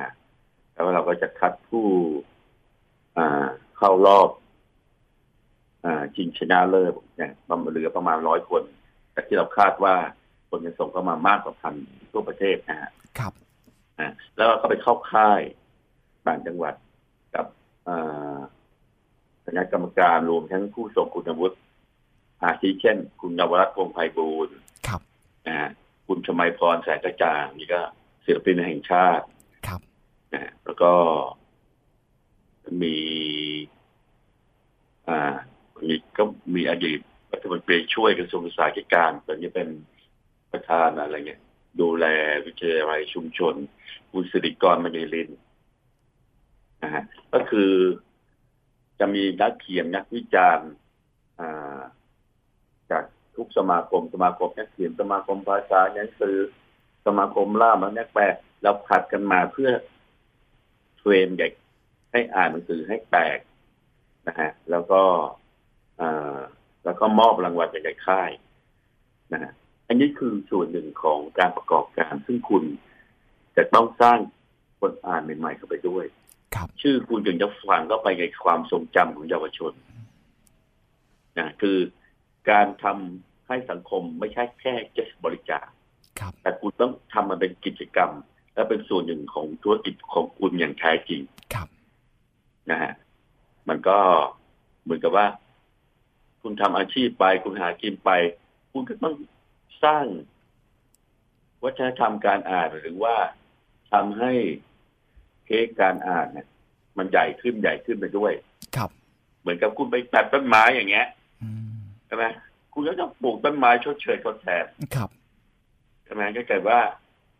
[0.72, 1.86] แล้วเราก็จะคัดผู้
[3.16, 4.28] อ่าเข้ารอบ
[5.84, 8.62] อ่าชิงชนะเลิศเนี่ยประมาณเหลือประมาณร้อยคน
[9.12, 9.94] แต่ที่เราคาดว่า
[10.48, 11.74] คนจะส่งเข้ามามากกว่าพัน
[12.12, 13.32] ทั่วประเทศนะฮะครับ
[13.98, 15.40] อ่าแล้วเราก็ไปเข้าค่าย
[16.26, 16.74] ต่างจังหวัด
[17.34, 17.46] กับ
[17.88, 18.38] อ่า
[19.46, 21.56] คณะกรรมการรวมทั้งผู้ทรงคุณวุฒิ
[22.42, 25.00] อาทิเช่น คุณนวรัตน์พงษ์ไพบูลย์ครับ
[25.46, 25.70] นะฮะ
[26.06, 27.80] คุณชมัยพรแสงกระจ่างนี่ก็
[28.24, 29.24] ศิลปินแห่งชาติ
[29.66, 29.80] ครับ
[30.32, 30.92] นะฮะแล้วก็
[32.82, 32.96] มี
[35.08, 35.34] อ่า
[35.74, 37.00] คุณมีก็มีอดีต
[37.32, 39.68] รัฐมนตรีช่วยกระทรวงศึกษาธิการตอนนี้เป็น
[40.52, 41.42] ประธานอะไรเงี้ย
[41.80, 42.06] ดูแล
[42.46, 43.54] วิทยาลัยชุมชน
[44.12, 45.30] คุณสิริกรมณีลิน
[46.82, 47.72] นะฮะก็คือ
[48.98, 50.70] จะมีนักเขียนนักวิจารณ์
[51.40, 51.42] จาก
[53.36, 56.36] ทุกสมาคมสมาคมนักเขียนสมาคมภาษาหนังสือ
[57.06, 58.24] สมาคมล่ามนักแปล
[58.62, 59.70] เราผัดกันมาเพื่อ
[60.98, 61.52] เทรนเด็ก
[62.12, 63.38] ให้อ่านหนังสือให้แตก
[64.28, 65.02] นะฮะแล้วก็
[66.84, 68.30] แล้วก็มอบรางวัลใหญ่ค่าย
[69.32, 69.52] นะฮะ
[69.88, 72.64] อันนี้คือส่วนหนึ่งของการประกอบการ ซึ่งคุณ
[73.56, 74.18] จะต้องสร้าง
[74.80, 76.04] คนอ่านใหม่ๆเข้าไปด้วย
[76.54, 79.72] ครับชื่อคุณถึงจะฝังเข้าไปในความทรงจำของเยาวชน
[81.38, 81.78] นะคือ
[82.50, 85.66] การทำให้สังคมไม่ใช่แค่จะบริจาค
[86.42, 88.10] แต่คุณต้องทำมันเป็นกิจกรรม
[88.54, 91.20] และเป็นส่วนหนึ่งของธุรกิจของคุณอย่างแท้จริง
[91.54, 91.68] ครับ
[92.70, 92.92] นะฮะ
[93.68, 93.98] มันก็
[94.82, 95.26] เหมือนกับว่า
[96.42, 98.10] คุณทำอาชีพไป คุณหากินไป
[98.72, 99.14] คุณก็ต้อง
[99.84, 100.04] สร้าง
[101.64, 103.16] วัฒนธรรมการอ่านหรือว่า
[103.92, 104.32] ทำให้
[105.46, 106.46] เค้กการอ่านเนี่ย
[106.98, 108.32] มันใหญ่ขึ้นใหญ่ขึ้นไปด้วย
[108.76, 108.90] ครับ
[109.40, 112.30] เหมือนกับคุณไปตัดต้นไม้อย่างเงี้ยใช่ไหม
[112.74, 115.08] คุณก็ต้องปลูกต้นไม้ชดเชยทดแทนครับ
[116.04, 116.78] ใช่ไหมก็เกิดว่า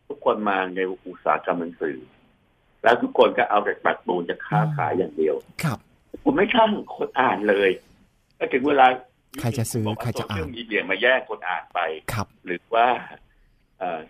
[0.07, 1.97] ทุกคนมาในอุตสาหกรรมหนังสือ
[2.83, 5.77] แล้วทุกคนก็เอาแต่ปัดปูนจะค้าขายอย่างเดียว ครับ
[6.23, 7.69] คุณไม่ข้างคนอ่านเลย
[8.37, 8.87] ถ้าถึงเวลา
[9.39, 11.79] ใครจะซื้อใครจะอ่านมีเดียมาแย่งคนอ่านไป
[12.13, 12.87] ครับ หรือว่า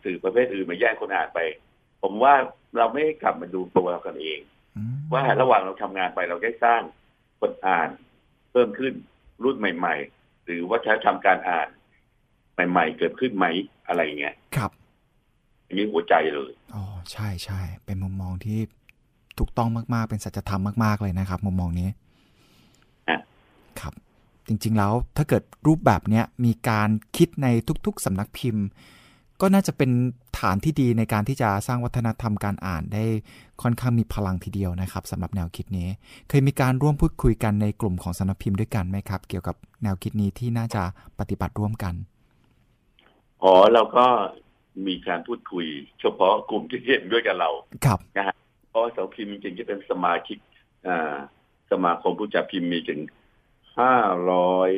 [0.04, 1.40] สื่อประเภทอื่นมาแย่งคนอ่านไป
[2.02, 2.34] ผมว่า
[2.78, 4.40] เราไม่กลับมาดูตัวเรากันเอง
[5.14, 6.82] ว่าระหว่างเราทำงานไปเราได้สร้าง
[7.40, 7.90] คนอ่าน
[8.52, 8.94] เพิ่มขึ้น
[9.44, 10.15] รุ่นใหม่ ๆ
[10.46, 11.68] หรือว่าใช้ทำการอ่าน
[12.70, 13.46] ใหม่ๆ เกิดขึ้นไหม
[13.88, 14.72] อะไรเงี้ยครับ
[15.66, 18.60] อันนี้หัวใจเลยอ๋อใช่ใช่เป็นมุมมองที่
[19.40, 21.90] ถูกต้องมากๆ เป็นสัจธรรมมาก ๆ เลยนะครับ มุมมองนี้
[23.82, 23.94] ครับ
[24.48, 27.48] จริง ๆ แล้วถ้าเกิดรูปแบบเนี้ยมีการคิดใน
[27.86, 28.66] ทุก ๆสำนักพิมพ์
[29.42, 29.92] ก็น่าจะเป็น
[30.40, 33.06] ฐานที่ดีในการที่จะสร้างวัฒนธรรมการอ่านได้
[33.62, 35.88] ค่อนข้างมีพลังทีเดียวนะครับสำหรับแนวคิดนี้
[36.30, 40.84] เคยมีการร่วมพูดคุยกันในกลุ่มของสำนักพิมพ์ด้วยกันไหมครับ เกี่ยวกับแนวคิดนี้ที่น่าจะ
[41.20, 41.94] ปฏิบัติร่วมกัน
[43.44, 44.06] อ๋อเราก็
[44.88, 45.66] มีการพูดคุย
[46.00, 47.50] เฉพาะกลุ่มที่เห็นด้วยกับเรา
[47.86, 48.36] ครับนะฮะ
[48.70, 50.38] เพราะสาพิมพ์จริงๆจะเป็นสมาชิก
[50.88, 51.16] อ่า
[51.72, 53.00] สมาคมผู้จัดพิมพ์มีถึง
[53.80, 53.94] ห้า
[54.32, 54.70] ร้อย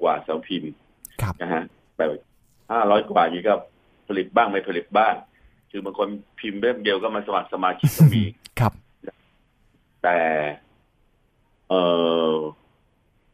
[0.00, 0.72] กว่าสาพิมพ์
[1.42, 1.62] นะฮะ
[1.96, 2.10] แบบ
[2.72, 3.54] ห้าร้อยกว่านี้ก็
[4.08, 5.14] ผลิตบ้างไม่ผลิตบ้าง
[5.70, 6.08] คือบางคน
[6.40, 8.22] พิมพ์เล่มเดียวก็มาสมัครสมาชิกก็มี
[8.60, 8.72] ครับ
[10.02, 10.18] แต่
[11.68, 11.74] เอ
[12.32, 12.34] อ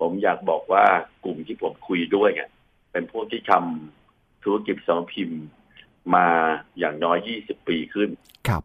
[0.01, 0.85] ผมอยากบอกว่า
[1.25, 2.51] กลุ่มที่ผมคุยด้วยเนี่ย
[2.93, 5.41] เป็นพวกที่ทำธุรกิจสองพิมพ์
[6.15, 6.27] มา
[6.79, 8.11] อย่างน้อยยี่สิบปีขึ้น
[8.49, 8.63] ครับ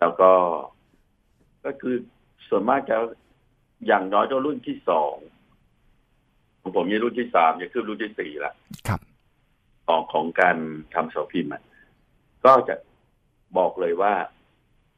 [0.00, 0.32] แล้วก็
[1.64, 1.96] ก็คือ
[2.48, 2.96] ส่วนมากจะ
[3.86, 5.14] อย่างน้อยก็รุ่นที่สอง
[6.60, 8.52] ของผมนี่รุ่นที่สามจะขึ้นรุ่นที่สี่ละ
[8.88, 9.00] ครับ
[9.88, 10.56] ของของการ
[10.94, 11.52] ทำเสาพิมพ์
[12.44, 12.74] ก็จะ
[13.58, 14.14] บอกเลยว่า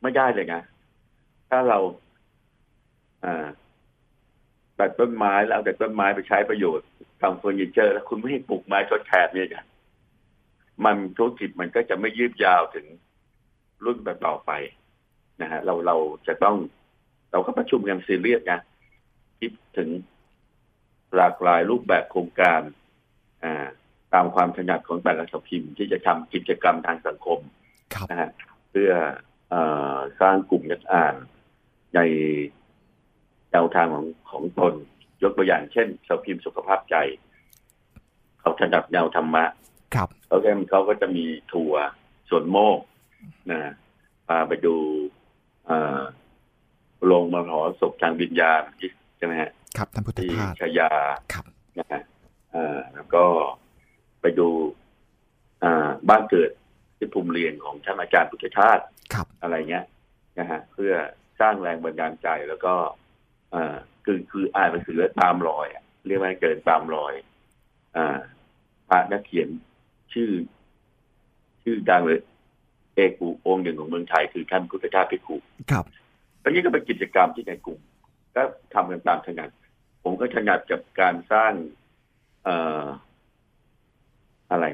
[0.02, 0.62] ไม่ได้เลยนะ
[1.50, 1.78] ถ้าเรา
[4.78, 6.86] ตัดต้นไม้แล้วเอาแต่ต้นไม้ไปใช้ประโยชน์
[7.22, 9.64] ทำเฟอร์นิเจอร์แล้วคุณไม่ให้ปลูกไม้ทดแทนเนี่ย
[10.84, 12.86] มันธุรกิจมันก็จะไม่ยืดยาวถึง
[13.84, 14.50] รุ่นต่อไป
[15.42, 16.56] นะฮะเราเราจะต้อง
[17.32, 18.60] เราก็ประชุมกันซีเรียสนะ
[19.40, 19.88] คิดถึง
[21.16, 22.60] หลากหลายรูปแบบโครงการ
[23.44, 23.66] อ่า
[24.14, 27.40] ตามความถนัดของแต่ละสพิมพ์ที่จะทำกิจกรรมทางสังคม
[28.10, 28.30] นะฮะ
[28.70, 28.92] เพื่อ
[29.52, 29.54] อ
[30.20, 31.14] สร้างกลุ่มนักอ่าน
[31.94, 32.00] ใน
[33.50, 34.74] แนวทางของของตน
[35.22, 36.96] ยกตัวอย่างเช่นสพิมพ์สุขภาพใจ
[38.40, 39.44] เขาถนัดแนวธรรมะ
[39.94, 41.82] ครับเขาก็เขาก็จะมีทัวร์
[42.30, 42.78] ส่วนโมก
[43.50, 43.72] นะ
[44.26, 44.76] พาไปดู
[47.12, 48.62] ลงมาหอศพทางวิญญาณ
[49.16, 50.90] ใช่ไหมฮะครับท่านพุทธทาสชยา
[51.32, 51.44] ครับ
[51.78, 52.02] นะฮะ
[52.94, 53.24] แล้วก็
[54.20, 54.48] ไปดู
[56.08, 56.50] บ้านเกิด
[56.96, 58.78] ที่ภูมิเรียนของท่านอาจารย์พุทธทาส
[59.42, 59.84] อะไรเงี้ย
[60.38, 60.92] นะฮะเพื่อ
[61.40, 62.74] สร้างแรงบันดาลใจแล้วก็
[64.04, 65.66] คือคืออ่านหนังสือแล้วตามรอย
[66.06, 67.14] เรียกว่าเกินตามรอย
[67.96, 68.18] อ่า
[68.88, 69.48] พระนักเขียน
[70.12, 70.30] ชื่อ
[71.62, 72.20] ชื่อดังเลย
[72.94, 75.36] เอกูองค์หนึ่งของเมืองไทยคือท่านพุทธทาสพิคุ
[75.70, 75.84] ครับ
[76.42, 77.80] อันนี้ก็เป็นกิจกรรมที่ในกลุ่ม
[78.36, 78.42] ก็
[78.74, 79.50] ทำกันตามถนัด
[80.02, 81.52] ผมก็ถนัดกับการสร้าง
[82.44, 84.66] เอะไร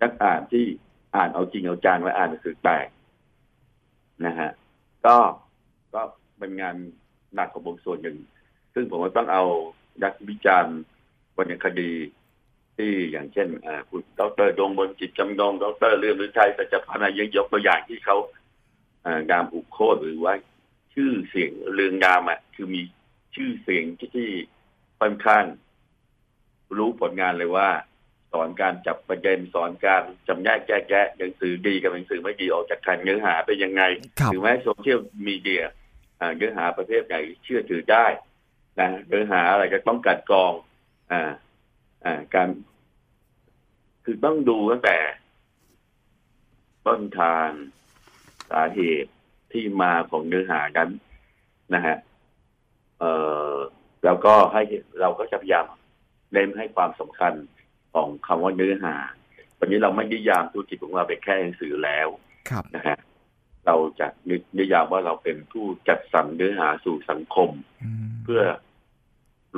[0.00, 0.64] นักอ่านที่
[1.16, 2.86] อ่านเอาจริงเอาจังและอ่านหนังสือแปลก
[4.26, 4.50] นะฮะ
[5.06, 5.16] ก็
[5.94, 6.02] ก็
[6.38, 6.76] เป็นงาน
[7.34, 8.16] หนักของผมส่วนหนึ่ง
[8.74, 9.44] ซึ่งผมก็ต้องเอา
[10.04, 10.78] นักวิจารณ์
[11.36, 11.92] วรรณคดี
[12.76, 13.48] ที่อย่างเช่น
[13.88, 18.16] คุณดรดงบนจิตจำนงดรเรื่องฤทัยสัจพานายังยกตัวอย่างที่เขา
[19.30, 20.34] งามอุโคตหรือว่า
[20.94, 22.82] ชื่อเสียงเรืองงามอะคือมี
[23.34, 24.28] ชื่อเสียงที่ที่
[25.00, 25.44] ค่อนข้าง
[26.76, 27.68] รู้ผลงานเลยว่า
[28.32, 33.82] สอนการจับประเด็นสอนการจำแนกแยกแยะหนังสือดีกับหนังสือไม่ดีออกจากกันเนื้อหาเป็นยังไง
[34.20, 35.62] ครับหรือแม้โซเชียลมีเดีย
[36.20, 38.06] อ่าเนื้อหาประเภทไหนเชื่อถือได้
[38.80, 40.52] นะเนื้อหาอะไรก็ต้องกลัดกรอง
[41.12, 41.30] อ่า
[42.04, 42.48] อ่า การ
[44.04, 44.98] คือต้องดูตั้งแต่
[46.86, 47.48] ต้นทาง
[48.50, 49.12] สาเหตุ
[49.52, 50.90] ที่มาของเนื้อหานั้น
[51.74, 51.96] นะฮะ
[52.98, 53.12] เอ่
[53.50, 53.52] อ
[54.04, 54.62] แล้วก็ให้
[55.00, 55.66] เราก็จะพยายาม
[56.32, 57.32] เน้นให้ความสำคัญ
[57.94, 58.96] ของคำว่าเนื้อหา
[59.58, 62.08] วันนี้เราไม่นิยามธุรกิจของเราเป็นแค่หนังสือแล้ว
[62.50, 62.96] ครับนะฮะ
[63.66, 67.50] เราจะนินิยามว่าเราเป็นผู้จัดสรรเนื้อหาสู่สังคม
[67.84, 68.42] อืมเพื่อ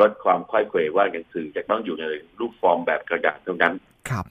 [0.01, 2.05] ลดความไขว้เขวว่าหนังสือจะต้องอยู่ใน
[2.39, 3.75] รูปฟอร์มแบบกระดาษเท่านั้น
[4.11, 4.27] ครับ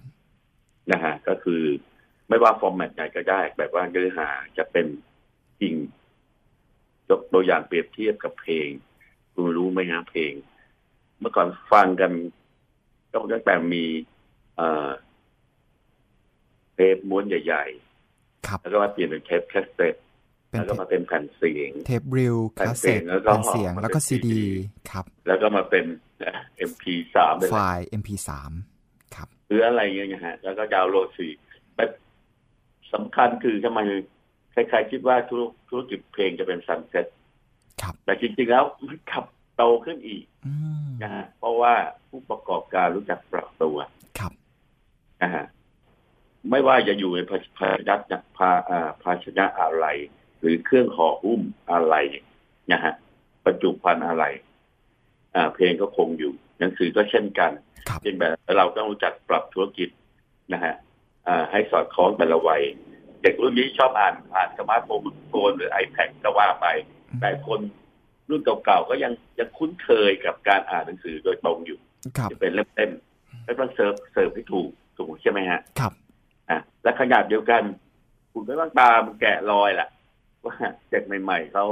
[0.91, 1.63] นะฮะก็คือ
[2.27, 4.85] ไม่ว่า format ไหนก็ได้ แบบว่าเนื้อหาจะเป็น
[5.61, 5.73] จริง
[7.09, 8.69] ยกตัวอย่างเปรียบเทียบกับเพลง
[9.33, 10.33] คุณรู้ไหมนะเพลง
[11.19, 12.11] เมื่อก่อนฟังกัน
[13.11, 13.85] ก็ตั้งแต่มี
[14.57, 14.89] เอ่อ
[16.75, 17.65] เทปม้วนใหญ่
[18.47, 19.95] ครับๆแล้วก็มาเปลี่ยนเป็นเทปแคสเซ็ต
[20.49, 25.85] เป็นแล้วก็มาเป็นแผ่นเสียง เทปริลแผ่นคาสเสีเซ็ยตงแล้วก็แผ่นเสียงแล้วก็มาเป็นซีดี CD ครับ แล้วก็มาเป็น
[26.19, 28.29] เอ็มพีสามไปไฟเลยล์ MP3
[29.15, 31.31] ครับหรืออะไรเงี้ยนะฮะแล้วก็ดาวน์โหลดสี่
[31.75, 31.85] แต่
[32.93, 33.79] สำคัญคือทำไม
[34.51, 37.07] ใครๆคิดว่าธุรธุรกิจเพลงจะเป็นซันเซ็ต
[37.81, 41.73] ครับ แต่จริงๆแล้วมันขับโตขึ้นอีกอืม นะฮะเพราะว่า
[42.09, 43.77] ผู้ประกอบการรู้จักปรับตัว
[44.19, 44.31] ครับ
[45.23, 45.45] นะฮะ
[46.49, 49.85] ไม่ว่าจะอยู่ในภาภาชนะภาอ่าภาชนะอะไร
[50.39, 51.95] หรือเครื่องห่อหุ้มอะไร
[52.71, 52.93] นะฮะ
[53.45, 54.25] บรรจุภัณฑ์อะไร
[55.35, 57.51] อ่า เพลงก็คงอยู่หนังสือก็เช่นกัน
[57.89, 59.89] ครับเป็นแบบเราต้องรู้จักปรับธุรกิจ
[60.53, 60.73] นะฮะ
[61.27, 62.63] อ่าให้สอดคล้องแต่ละวัย
[63.21, 66.67] เด็กรุ่นนี้ชอบอ่านผ่านสมาร์ทโฟนโฟนหรือ iPad ก็ว่าไป
[67.19, 67.59] แต่คน
[68.29, 71.79] รุ่นเก่าๆก็ยังยังคุ้นเคยกับการอ่านหนังสือโดยตรงอยู่
[72.17, 75.93] ครับจะเป็นเล่มๆแล้วต้องเสิร์ฟเสิร์ฟให้ถูกถูกใช่ไหมฮะครับ
[76.49, 77.63] อะและขณะเดียวกัน
[78.31, 79.89] คุณไม่ต้องตามแกะรอยแหละ
[80.45, 80.55] ว่า
[80.89, 81.65] เด็กใหม่ ๆเขา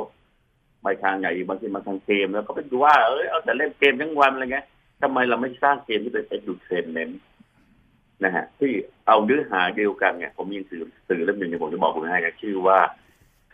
[0.84, 4.66] ไปทางไหนบางทีมาทางเกม แล้วก็เป็นดูว่าเอ้ยเอาแต่เล่นเกมทั้งวันอะไรเงี้ย
[5.02, 7.14] ทำไมเราไม่สร้างเกมที่เป็น edutainment
[8.24, 8.72] นะฮะที่
[9.08, 12.78] เอาเนื้อหาเดียวกันเนี่ยผมมีหนังสือสื่อเล่มหนึ่งที่ผมจะบอกคุณให้นะชื่อว่า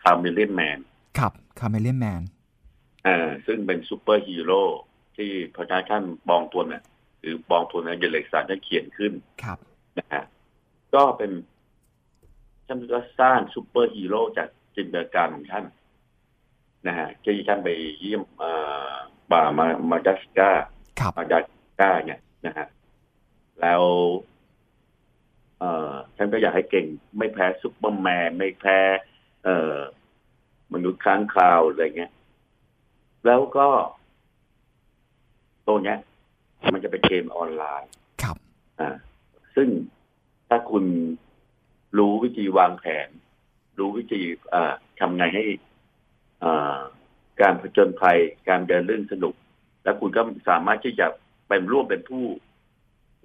[0.02, 0.80] Chameleon Man
[1.20, 2.22] ครับ Chameleon Man
[3.06, 4.62] อ่าซึ่งเป็นซูเปอร์ฮีโร่
[5.18, 6.84] ที่พระเจ้าท่านบองทวนน่ะ
[7.20, 9.14] หรือบองทวนนะเดลเล็กสันได้เขียนขึ้น
[9.44, 9.58] ครับ
[9.98, 10.24] นะฮะ
[10.96, 11.32] ก็เป็น
[12.68, 15.66] ท่านก็สร้างซูเปอร์ฮีโร่จากจินตนาการของท่าน
[16.88, 18.96] นะฮะที่ท่านไปเยี่ยมอ่า
[19.32, 20.66] ป่ามามาดัสการ์
[21.00, 21.46] ครับมาดัส
[21.80, 22.68] การ์เนี่ยนะฮะ
[23.62, 23.84] แล้ว
[25.60, 26.86] เอ่อท่านก็อยากให้เก่ง
[27.18, 28.80] ไม่แพ้ซุปเปอร์แมนไม่แพ้
[29.44, 29.76] เอ่อ
[30.74, 32.12] มนุษย์ค้างคาวอะไรเงี้ย
[33.26, 33.68] แล้วก็
[35.68, 35.98] ตัวเนี้ย
[36.74, 38.36] มันจะเป็นเกมออนไลน์ครับ
[38.80, 38.96] อ่า
[39.56, 39.70] ซึ่ง
[40.50, 40.86] ถ้าคุณ
[41.98, 43.10] รู้วิธีวางแผน
[43.78, 44.22] รู้วิธี
[44.54, 45.44] อ่าทำไงให้
[46.44, 46.80] อ่า
[47.42, 48.18] การผจญภัย
[48.50, 49.36] การเดินเรื่องสนุก
[49.84, 51.08] แล้วคุณก็สามารถที่จะ
[51.48, 52.26] เป็นร่วมเป็นผู้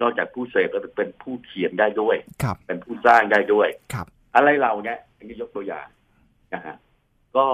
[0.01, 5.87] นอกจากผู้เสพแล้วเป็นผู้เขียนได้ด้วยครับเป็นผู้สร้างได้ด้วยครับ อะไรเราเนี่ยอันนี้ยกตัวอย่าง
[6.53, 6.75] นะฮะ
[7.35, 7.45] ก็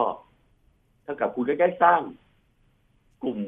[1.04, 2.02] เท่ากับคุณก็ได้สร้าง
[3.24, 3.40] กลุ่ม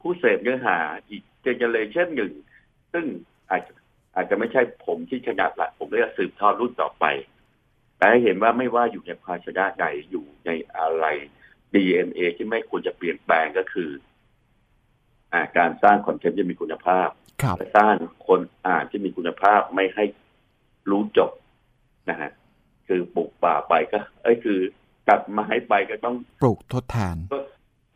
[0.00, 2.32] ผู้เสพเนื้อหาอีกเจเนเรชันหนึ่ง
[2.92, 3.06] ซึ่ง
[3.50, 3.72] อาจจะ
[4.14, 7.04] อาจจะไม่ใช่ผมที่ขนาดละผมก็จะสืบทอดรุ่นต่อไป
[7.98, 11.06] แต่ให้เห็นว่าไม่ว่าอยู่ในภาชนะใดอยู่ในอะไร
[11.74, 13.90] DNA ที่ไม่ควรจะเปลี่ยนแปลงก็คือ
[15.32, 17.08] อ่าการสร้างคอนเทนต์ที่มีคุณภาพ
[17.42, 17.94] ครับและสร้าง
[18.26, 20.04] คนอ่านที่มีคุณภาพไม่ให้
[20.90, 21.30] รู้จบ
[22.10, 22.30] นะฮะ
[22.88, 24.58] คือปลูกป่าไปก็ เอ้ยคือ
[25.08, 27.16] ตัดไม้ไปก็ต้องปลูกทดแทน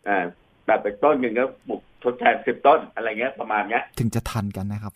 [0.08, 0.26] อ่า
[0.68, 4.92] ตัดไปต้นหนึ่งก็ปลูกทดแทนสิบต้นอะไรเงี้ยประมาณเนี้ย ถึงจะทันกันนะครับ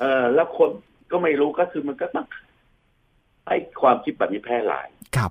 [0.00, 0.70] เออ แล้วคน
[1.10, 2.26] ก็ไม่รู้ก็คือมันก็ต้อง
[3.46, 5.30] ให้ความคิดแบบนี้แพร่หลายครับ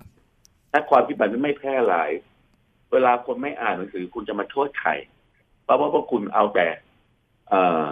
[0.71, 2.09] ถ้าความคิดแบบนี้ไม่แพร่หลาย
[2.91, 4.91] เวลาคนไม่อ่านหนังสือคุณจะมาโทษใคร
[5.63, 6.67] เพราะว่าพวกคุณเอาแต่
[7.49, 7.85] เอ่อ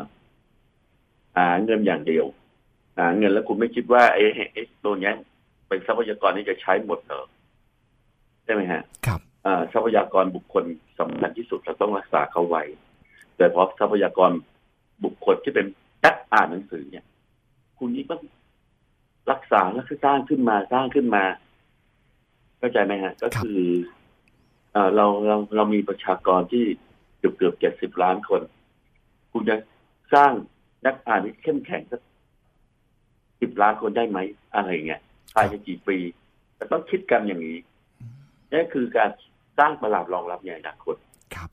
[1.38, 2.26] หาเงินอย่างเดียว
[3.00, 5.16] หาเงินแล้วคุณไม่คิดว่าไอ้ไอ้ตัวเนี้ย
[5.68, 7.26] เป็นทรัพยากรที่จะใช้หมดเหรอ
[8.46, 9.33] ใช่ไหมฮะ ครับอ่า
[9.74, 10.66] ทรัพยากรบุคคล
[11.00, 12.64] สำคัญที่สุดเราต้องรักษาเขาไว้
[13.36, 14.32] โดยเฉพาะทรัพยากร
[15.04, 15.68] บุคคลที่เป็น
[16.06, 17.06] นักอ่านหนังสือเนี่ย
[17.78, 18.22] คุณนี่ต้อง
[19.32, 21.24] รักษาและสร้างขึ้นมาสร้างขึ้นมา
[22.60, 23.62] เข้าใจไหมฮะ ก็คือ
[24.72, 26.66] เอ่อเราเราเรามีประชากรที่
[27.18, 28.42] เกือบเกือบเจ็ดสิบล้านคน
[29.32, 29.56] คุณจะ
[30.14, 30.32] สร้าง
[30.86, 32.02] นักอ่านที่เข้มแข็งสัก
[33.42, 34.20] สิบล้านคนได้ไหม
[34.56, 35.02] อะไรเงี้ย
[35.34, 35.98] ภายในกี่ปี
[36.56, 37.58] แต่ต้องคิดกันอย่างนี้
[38.52, 39.10] นี่คือการ
[39.58, 40.96] สร้างตลาดรองรับในอนาคต
[41.36, 41.50] ครับ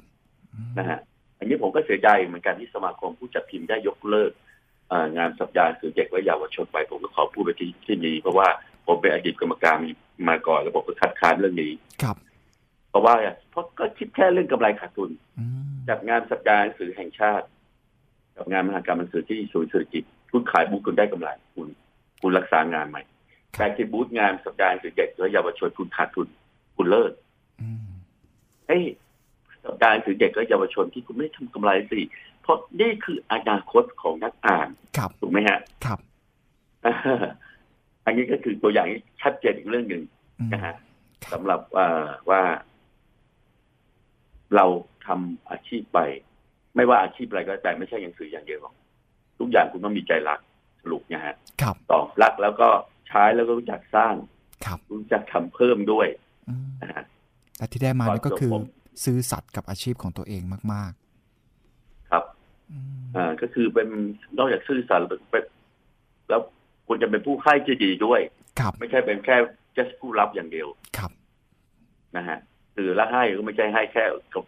[0.55, 0.99] อืนะฮะ
[1.39, 4.33] อันนี้ผมก็เสียใจเหมือนกันที่สมาคมผู้จัดพิมพ์ได้ยกเลิก
[5.17, 8.49] งานสัปดาห์สื่อเด็กและเยาวชนไปผมก็ขอพูดไปที่ที่นี้เพราะว่า
[8.87, 9.77] ผมเป็นอดีตกรรมการ
[10.29, 11.73] มาก่อนแล้วผมก็คัดค้านเรื่องนี้
[12.03, 12.17] ครับ
[12.91, 13.15] เพราะว่า
[13.51, 15.11] เพราะก็คิดแค่เรื่องกำไรขาดทุน
[15.89, 17.47] จัดงานสัปดาห์สื่อแห่งชาติ
[18.37, 21.69] กับงานมหากรรมหนังสือที่ศูนย์เศรษฐกิจคุณขายบูธคุณได้กำไรคุณ
[22.21, 23.03] คุณรักษางานใหม่
[23.59, 26.29] แต่ที่บูธงานสัปดาห์สื่อเด็กและเยาวชนคุณขาดทุน
[26.77, 27.13] คุณเลิก
[28.71, 28.85] เฮ้ย
[29.65, 32.01] สัปดาห์สื่อเด็กและเยาวชนที่คุณไม่ทำกำไรสิ
[32.43, 34.69] เพราะนี่คืออนาคตของนักอ่าน
[35.21, 35.99] ถูกไหมฮะครับ
[38.05, 38.89] อันนี้ก็คือตัวอย่าง
[39.23, 40.03] ชัดเจนอีกเรื่องหนึ่ง
[40.53, 40.75] นะฮะ
[41.33, 41.87] สำหรับว่า
[42.31, 42.43] ว่า
[44.57, 44.67] เรา
[45.07, 45.99] ทำอาชีพไป
[46.77, 48.61] ไม่ว่าอาชีพอะไรก็แต่ไม่ใช่ยังสื่ออย่างเดียว
[49.39, 50.41] ทุกอย่างคุณต้องมีใจรัก
[50.83, 51.35] สรุปนะฮะ
[51.91, 52.69] ต่อรักแล้วก็
[53.09, 54.15] ใช้แล้วก็รู้จักสร้าง
[54.65, 56.09] ครับรู้จักทำเพิ่มด้วย
[56.83, 57.05] นะฮะ
[57.61, 58.53] แต่ที่ได้มานี่ก็คือ
[59.05, 60.43] ซื้อสัตว์กับอาชีพของตัวเอง
[60.73, 60.93] มาก
[61.51, 62.25] ๆ ครับ
[63.17, 63.89] อ่าก็คือเป็น
[64.39, 65.45] นอกจากซื้อสัตว์เป็น
[66.29, 66.41] แล้ว
[66.87, 68.21] คุณจะเป็นผู้ให้ที่ดีด้วย
[68.61, 69.37] ครับไม่ใช่เป็นแค่
[69.77, 71.11] just ผู้รับอย่างเดียวครับ
[72.17, 72.39] นะฮะ
[72.75, 74.05] คือละให้ก็ไม่ใช่ให้แค่
[74.35, 74.45] กับ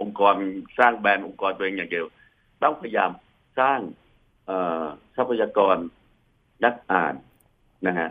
[0.00, 0.34] องค์กร
[0.78, 2.06] สร้างแบรนด์องค์กรตัวเองอย่างเดียว
[2.62, 3.10] ต้องพยายาม
[3.60, 3.80] สร้าง
[5.16, 5.76] ทรัพยากร
[6.64, 7.14] นักอ่าน
[7.86, 8.08] นะฮะ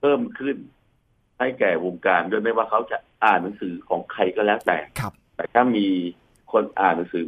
[0.00, 0.56] เพิ่มขึ้น
[1.38, 5.86] ให้แก่วงการโดยไม่ว่าเขาจะ อ่านหนังสือของใครก็แล้วแต่ครับแต่ถ้ามี
[6.52, 7.24] คนอ่านหนังสือ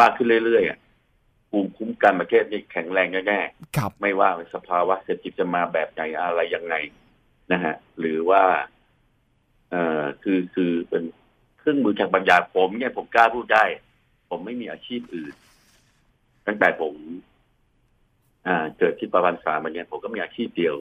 [0.00, 6.74] มากขึ้นเรื่อยๆภูมิคุ้มกันประเทศนี้แข็งแรงแน่ๆไม่ว่าสภาวะเศรษฐกิจจะมาแบบไหนอะไรยังไง
[7.52, 8.42] นะฮะ หรือว่า
[9.70, 11.02] เอ่อคือคือเป็น
[11.58, 13.64] เครื่องมือทางปัญญาผมเนี่ยผมกล้าพูดได้
[14.30, 15.34] ผมไม่มีอาชีพอื่น
[16.46, 16.94] ตั้งแต่ผม
[18.46, 20.76] อ่า เกิดที่ประวันสามาเนี่ยผมก็มีอาชีพเดียว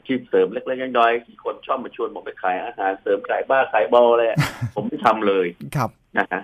[0.00, 4.28] อาชีพเสริมเล็กๆน้อยๆที่คนชอบมาชวนผมไปขายอาหารเสริมขายบ้าขายบอเลย
[4.74, 5.46] ผมไม่ทำเลย
[5.76, 6.42] ครับนะฮะ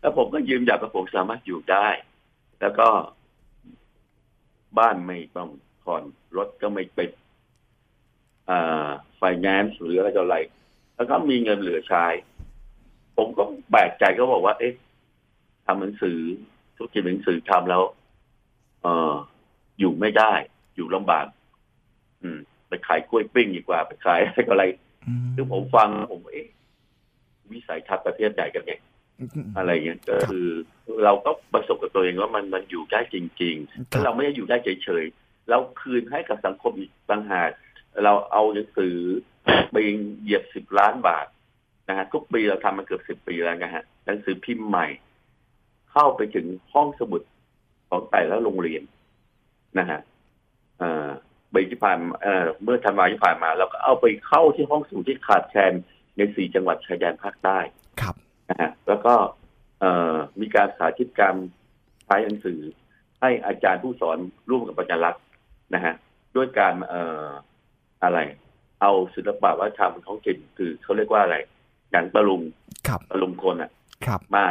[0.00, 1.88] แล้วผมก็ยืมยันว่าผมสามารถอยู่ได้
[2.60, 2.88] แล้วก็
[4.78, 5.48] บ้านไม่ต้อง
[5.84, 6.02] ผ่อน
[6.36, 7.00] รถก็ไม่ไป
[9.16, 10.38] ไฟแนนซ์หรืออะไรก็อะไร
[10.96, 12.06] แล้วก็มีเงินเหลือใช้
[13.16, 14.74] ผมก็แปลกใจก็บอกว่า เอ๊ะ
[15.66, 16.18] ทำหนังสือ
[16.76, 17.82] ธุรกิจหนังสือทำแล้ว
[18.82, 19.12] เออ
[19.78, 20.32] อยู่ไม่ได้
[20.74, 21.26] อยู่ลำบาก
[22.22, 22.40] อืม
[22.74, 24.64] ไปขายกล้วยปิ้งดีกว่าไปขายอะไรก็อะไร
[25.34, 26.48] คือผมฟังผมเอ๊ะ
[27.52, 28.80] วิสัยทัศน์ประเทศใหญ่กันเนี่ย
[29.56, 30.46] อะไรเงี้ยก็คือ
[31.04, 37.50] เราก็ประสบกับตัวเองว่ามันมันอยู่ได้จริงๆแล้วเราไม่ได้อยู่ได้เฉยๆเราคืนให้กับสังคมอีกต่างหาก
[38.04, 38.96] เราเอาหนังสือ
[39.72, 39.76] ไป
[40.20, 41.26] เหยียบสิบล้านบาท
[41.88, 44.86] นะฮะทุกปีเราทำมาเกือบสิบปีแล้วนะฮะหนังสือพิมพ์ใหม่
[45.92, 47.22] เข้าไปถึงห้องสมุด
[47.88, 48.82] ของแต่ละโรงเรียน
[49.78, 50.00] นะฮะ
[51.54, 51.98] ใบที่ผ่าน
[52.62, 55.72] เมื่อธันวาที่ผ่านมาเราก็เอาไปเข้าที่ห้องสมุดที่ขาดแคลน
[56.16, 57.58] ในสี่จังหวัดชายแดนภาคใต้
[58.00, 58.14] ครับ
[58.50, 59.14] นะฮะแล้วก็
[60.40, 61.34] มีการสาธิตการ
[62.04, 62.60] ใช้หนังสือ
[63.20, 64.18] ให้อาจารย์ผู้สอน
[64.50, 65.22] ร่วมกับปัญญาลักษณ์
[65.74, 65.94] นะฮะ
[66.36, 68.18] ด้วยการเอะไร
[68.80, 71.36] เอาศิลปะวัฒนธรรมท้องถิ่นคือเขาเรียกว่าอะไร
[71.92, 72.42] หนังตะลุง
[73.10, 73.70] ตะลุงคนอะ
[74.34, 74.44] มา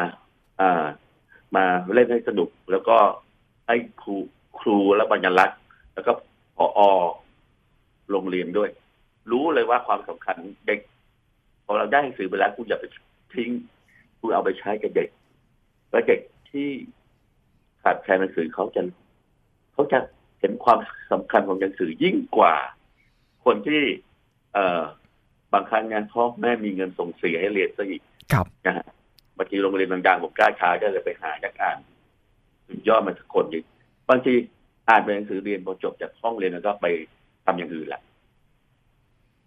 [0.62, 0.86] อ่า
[1.56, 2.97] มาเล่นให้สนุกแล้วก็
[3.68, 4.16] ให้ครู
[4.60, 5.60] ครูและบรรลักษ์
[5.93, 6.33] แล้วก็พ
[6.78, 6.91] ออ
[8.11, 8.70] โรงเรียนด้วย
[9.32, 10.38] รู้เลยว่าความสำคัญ
[10.68, 10.80] เด็ก
[11.66, 12.86] พอเราได้หนังสือไปแล้วคุณอย่าไป
[13.34, 13.49] ทิ้ง
[14.20, 15.09] คุณเอาไปใช้กับเด็ก
[15.91, 16.68] แล้วเด็กที่
[17.84, 18.82] ขาดแคลนหนังสือเขาจะ
[19.74, 19.99] เขาจะ
[20.39, 20.80] เห็นความ
[21.11, 22.55] สำคัญของหนังสือยิ่งกว่า
[23.45, 23.82] คนที่
[24.53, 24.82] เอ่อ
[25.53, 28.01] บางครั้งงานพ่อแม่มีเงินส่งเสียให้เรียนซะอีก
[28.34, 28.86] ครับนะฮะ
[29.38, 31.78] บางทีโรงเรียนดังๆผมกล้าช้าก็เลยไปหานักอ่าน
[32.68, 33.66] สุดยอดมาสักคนหนึ่ง
[34.09, 34.34] บางที
[34.90, 36.86] อ่านเป็นหนังสือเรียนพอจบจากห้องเรียนแล้วก็ไป
[37.46, 38.02] ทำอย่างอื่นแหละ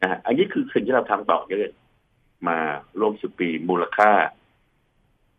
[0.00, 1.70] นะฮะอันนี้คือสิ่งที่เราทำต่อเนื่อง
[2.48, 2.58] มา
[3.00, 4.12] ร่วมสิบปีมูลค่า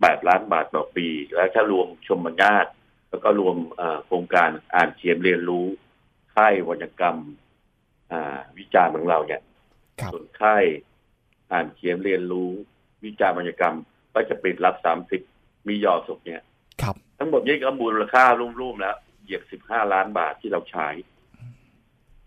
[0.01, 2.65] แปดล้านบาทต่อปี แล้วถ้ารวมชมบรรยาท
[3.09, 3.55] แล้วก็รวม
[4.05, 5.65] โครงการอ่านเขียนเรียนรู้
[6.35, 7.17] ค่ายวรรณกรรม
[8.57, 9.41] วิจารณ์ของเราเนี่ย
[10.11, 10.63] ส่วนค่าย
[11.51, 12.49] อ่านเขียนเรียนรู้
[13.05, 13.75] วิจารณ์บรรยกรรม
[14.13, 15.21] ก็จะปิดรับสามสิบ
[15.67, 16.41] มียอดสุกเนี่ย
[16.81, 20.87] ครับ ทั้งหมดนี้ก็มูลค่ารุ่มๆแล้ว เหยียบสิบห้าล้านบาทที่เราใช้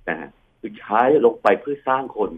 [0.08, 0.30] นะฮะ
[0.60, 2.30] คือใช้ลงไปเพื่อสร้างคน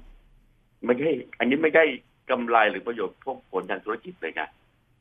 [0.85, 1.85] ไม่ใช่อันนี้ไม่ได้
[2.31, 4.49] กำไรหรือประโยชน์พวกผลทางธุรกิจเลยนะ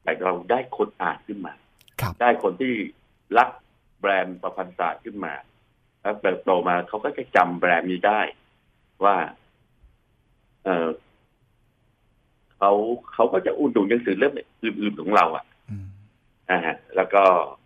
[0.03, 1.53] แต่เราได้คนอ่านขึ้นมา
[2.21, 2.73] ได้คนที่
[3.37, 3.49] รัก
[3.99, 5.33] แบรนด์ประพันธ์ศาสตร์ขึ้นมา
[6.01, 8.21] แล้วเติบโตมาเขาก็จะจำแบรนด์นี้ได้
[9.03, 9.15] ว่า
[10.65, 10.87] เออ
[12.57, 12.71] เขา
[13.13, 14.33] เขาก็จะอุ่นดุนหนังสือเล่ม
[14.63, 15.45] อื่นๆของเราอะ
[16.49, 17.60] อ่าฮะ แล้วก็เออ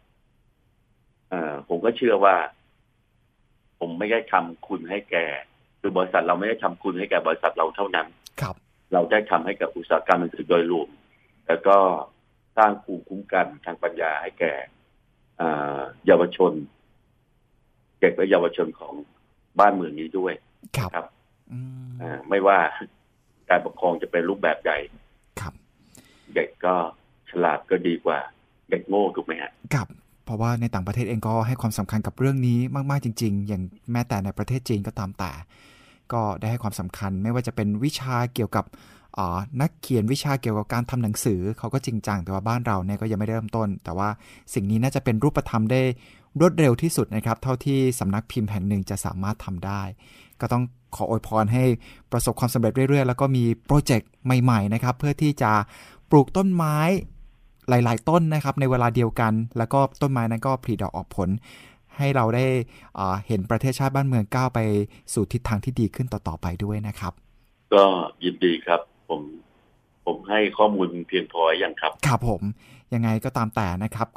[1.69, 2.35] ผมก็เชื่อว่า
[3.79, 5.25] ผมไม่ได้ทำคุณให้แก่
[5.79, 8.07] คือบริษัทเราไม่ได้ทำคุณให้แก่บริษัทเราเท่านั้น
[8.41, 8.55] ครับ
[8.93, 10.89] เราได้ทำให้กับอุตสาหกรรมหนังสือโดยรวม
[11.47, 11.77] แล้วก็
[12.57, 14.53] สร้างภูมิคุ้มกันทางปัญญาให้แก่
[16.05, 16.51] เยาวชน
[17.99, 18.93] เด็กและเยาวชนของ
[19.59, 20.33] บ้านเมืองนี้ด้วย
[20.77, 21.05] ครับครับ
[22.29, 22.59] ไม่ว่า
[23.49, 24.73] การปกครองจะเป็นรูปแบบใด
[25.39, 25.53] ครับ
[26.35, 26.75] เด็กก็
[27.29, 28.19] ฉลาดก็ดีกว่า
[28.69, 29.87] เด็กโง่ถูกไหมฮะครับ
[30.25, 32.59] เพราะว่าในต่างประเทศเองก็ให้ความสำคัญกับเรื่องนี้
[32.89, 33.61] มาก ๆ จริง ๆ อย่าง
[33.91, 35.31] แม้แต่ในประเทศจีนก็ตามแต่
[36.13, 38.65] ก็ได้ให้ความสำคัญไม่ว่าจะเป็นวิชาเกี่ยวกับ
[39.61, 44.09] นักเขียนวิชาเกี่ยวกับการทำหนังสือเขาก็จริงจังแต่ว่าบ้านเราเนี่ยก็ยังไม่เริ่มต้น แต่ว่า
[44.53, 45.81] สิ่งนี้น่าจะเป็นรูปธรรมได้
[46.39, 49.81] รวดเร็วที่สุดนะครับ เท่าที่สำนักพิมพ์แห่งหนึ่งจะสามารถทำได้
[50.41, 50.63] ก็ต้อง
[50.95, 51.63] ขออวยพรให้
[52.11, 55.51] ประสบความสำเร็จเรื่อย ๆ แล้วก็มีโปรเจกต์ใหม่ ๆ นะครับ เพื่อที่จะ
[56.09, 56.77] ปลูกต้นไม้
[57.69, 61.29] หลาย ๆ ต้นนะครับในเวลาเดียวกัน แล้วก็ต้นไม้นั้นก็ผลิดอกออกผล
[61.97, 62.45] ให้เราได้
[63.27, 64.59] เห็นประเทศชาติบ้านเมืองก้าวไป
[65.13, 67.13] สู่ทิศทางที่ดีขึ้นต่อ ๆ ไปด้วยนะครับ
[67.73, 67.83] ก็
[68.23, 69.21] ยินดีครับผม
[70.05, 72.41] ผมให้ข้อมูลเพียงพออย่างครับ ครับผม
[72.93, 74.07] ยังไงก็ตามแต่นะครับ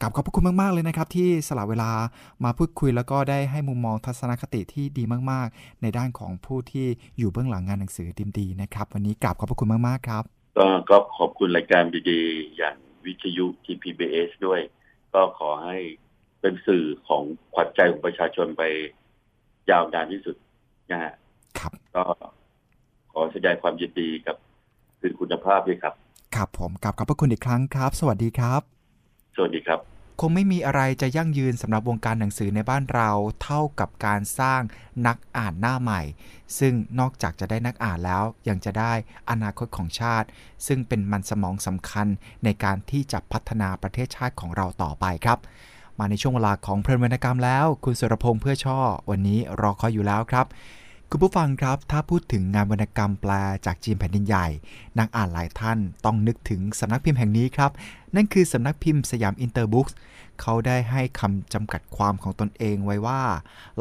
[0.00, 1.90] กลับขอบพระคุณมาก ๆ เลยนะครับ ที่สละเวลา
[2.44, 6.86] มาพูดคุยแล้วก็ได้ให้มุมมองทัศนคติที่ดีมาก ๆ ในด้านของผู้ที่
[7.18, 10.24] อยู่เบื้องหลังงานหนังสือดิมดีนะครับ วันนี้กลับขอบพระคุณมาก ๆ ครับ
[10.90, 12.76] ก็ขอบคุณรายการดีๆ อย่าง
[13.06, 14.60] วิทยุ TPBS ด้วย
[15.14, 15.78] ก็ขอให้
[16.40, 17.22] เป็นสื่อของ
[17.54, 18.62] ขวัญใจของประชาชนไป
[19.70, 20.36] ยาวนานที่สุด
[20.90, 21.14] นะฮะ
[21.58, 22.04] ครับ ก็
[23.12, 24.36] ขอแสดงความยินดีกับ
[25.00, 25.94] สื่อคุณภาพด้วยครับ
[26.36, 28.60] ครับผมกลับขอบพระคุณอีกครั้งครับ สวัสดีครับ
[29.36, 33.10] สวัสดีครับ คงไม่มีอะไรจะยั่งยืนสำหรับวงการหนังสือในบ้านเรา
[33.42, 34.60] เท่ากับการสร้าง
[35.06, 36.02] นักอ่านหน้าใหม่
[36.58, 38.92] ซึ่งนอกจากจะได้นักอ่านแล้ว ยังจะได้
[39.30, 40.26] อนาคตของชาติ
[40.66, 42.06] ซึ่งเป็นมันสมองสำคัญ
[42.44, 45.38] ในการที่จะพัฒนาประเทศชาติของเราต่อไปครับ
[45.98, 48.78] มาในช่วงเวลาของเพลินวรรณกรรมแล้ว คุณสุรพงษ์เพื่อช่อ
[49.10, 50.46] วันนี้รอคอยอยู่แล้วครับ
[51.10, 53.32] คุณผู้ฟังครับ ถ้าพูดถึงงานวรรณกรรมแปล
[53.66, 54.46] จากจีนแผ่นดินใหญ่
[54.98, 57.70] นักอ่านหลายท่านต้องนึกถึงสำนักพิมพ์แห่งนี้ครับ
[58.14, 59.88] นั่นคือสำนักพิมพ์สยามอินเตอร์บุ๊ก
[60.40, 63.22] เขาได้ให้คำจำกัดความของตนเองไว้ว่า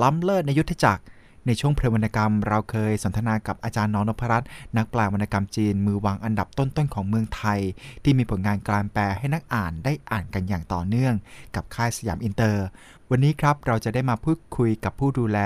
[0.02, 1.04] ล้ำเลิศในยุทธจักร
[1.48, 7.60] ในช่วงเพลวรรณกรรม เราเคยสนทนากับอาจารย์น้องนพรัตน์นักแปลวรรณกรรมจีนมือวางอันดับต้นๆของเมืองไทย
[8.04, 11.14] ที่มีผลงานการแปลให้นักอ่านได้อ่านกันอย่างต่อเนื่อง
[11.56, 12.66] กับค่ายสยามอินเตอร์
[13.12, 15.40] วันนี้ครับเราจะได้มาพูดคุยกับผู้ดูแล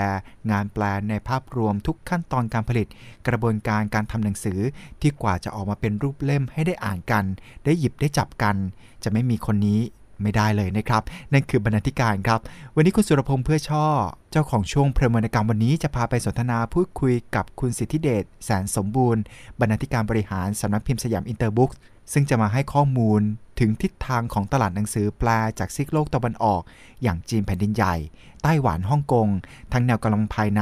[0.51, 2.87] งานแปลในภาพรวมทุกขั้นตอนการผลิต
[3.27, 4.59] กระบวนการการทำหนังสือ
[5.01, 7.25] ที่กว่าจะออกมาเป็นรูปเล่มให้ได้อ่านกัน
[7.65, 8.55] ได้หยิบได้จับกัน
[9.03, 9.79] จะไม่มีคนนี้
[10.21, 11.03] ไม่ได้เลยนะครับ
[11.33, 12.39] นั่นคือบรรณาธิการครับ
[12.75, 13.85] วันนี้คุณสุรพงษ์เพื่อช่อ
[14.31, 19.21] เจ้าของช่วงเพลินวรรณกรรมวันนี้จะพาไปสนทนาพูดคุยกับคุณสิทธิเดชแสนสมบูรณ์
[19.59, 21.71] บรรณาธิการบริหารสำนักพิมพ์สยามอินเตอร์บุ๊ก
[22.13, 23.21] ซึ่งจะมาให้ข้อมูล
[23.59, 25.29] ถึงทิศทางของตลาดหนังสือแปล
[25.59, 26.61] จากซีกโลกตะวันออก
[27.03, 27.95] อย่างจีนแผ่นดินใหญ่
[28.43, 29.27] ไต้หวันฮ่องกง
[29.71, 30.61] ทั้งแนวกำลังภายใน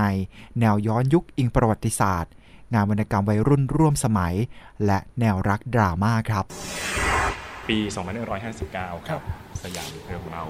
[0.60, 2.32] แนวย้อนยุคอิงประวัติศาสตร์
[2.74, 4.36] งานวรรณกรรมวัยรุ่นร่วมสมัย
[4.86, 6.46] และแนวรักดราม่าครับ
[7.70, 7.78] ปี
[8.44, 9.22] 2559 ครับ
[9.64, 10.44] สยามเรื่องเรา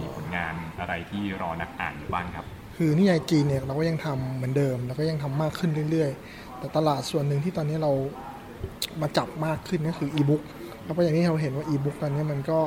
[0.00, 2.44] มีผลงานอะไรที่รอนักอ่านอยู่บ้างครับ
[2.76, 7.92] คือนิยายจีนเนี่ยเราก็ยังทำเหมือนเดิม แล้วก็ยังทำมากขึ้นเรื่อย ๆ แต่ตลาดส่วนหนึ่งที่ตอนนี้เรา
[9.00, 10.42] มาจับมากขึ้นก็คืออีบุ๊ก
[10.86, 12.60] แล้วก็อย่างนี้เราเห็นว่าอีบุ๊กตอนนี้มันก็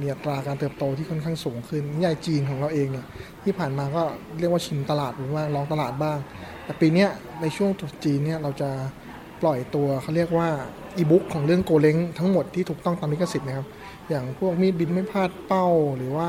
[0.00, 3.06] มีอัตราการเติบโตที่ค่อนข้างสูงขึ้นนิยายจีนของเราเองเนี่ย
[3.42, 4.02] ที่ผ่านมาก็
[4.38, 6.18] เรียกว่าชิมตลาดหรือว่าลองตลาดบ้าง
[6.64, 7.06] แต่ปีนี้
[7.40, 8.70] ในช่วงตรุษจีนเนี่ยเราจะ
[9.42, 10.48] ปล่อยตัวเขาเรียกว่า
[10.96, 13.66] อีบุ๊กของเรื่องโกเล้งทั้งหมดที่ถูกต้องตามลิขสิทธิ์นะครับ
[14.08, 16.28] อย่างพวกมีดบินไม่พลาดเป้า หรือว่า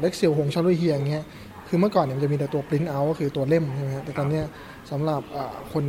[0.00, 1.24] เล็กเซียวหงชาลุยเฮียงเงี้ย
[1.68, 4.40] คือเมื่อก่อนเนี่ยมันจะมีแต่ตัวปริ้นเอาก็คือตัวเล่มใช่ไหมแต่ตอนนี้
[4.90, 5.22] สำหรับ
[5.72, 5.84] คน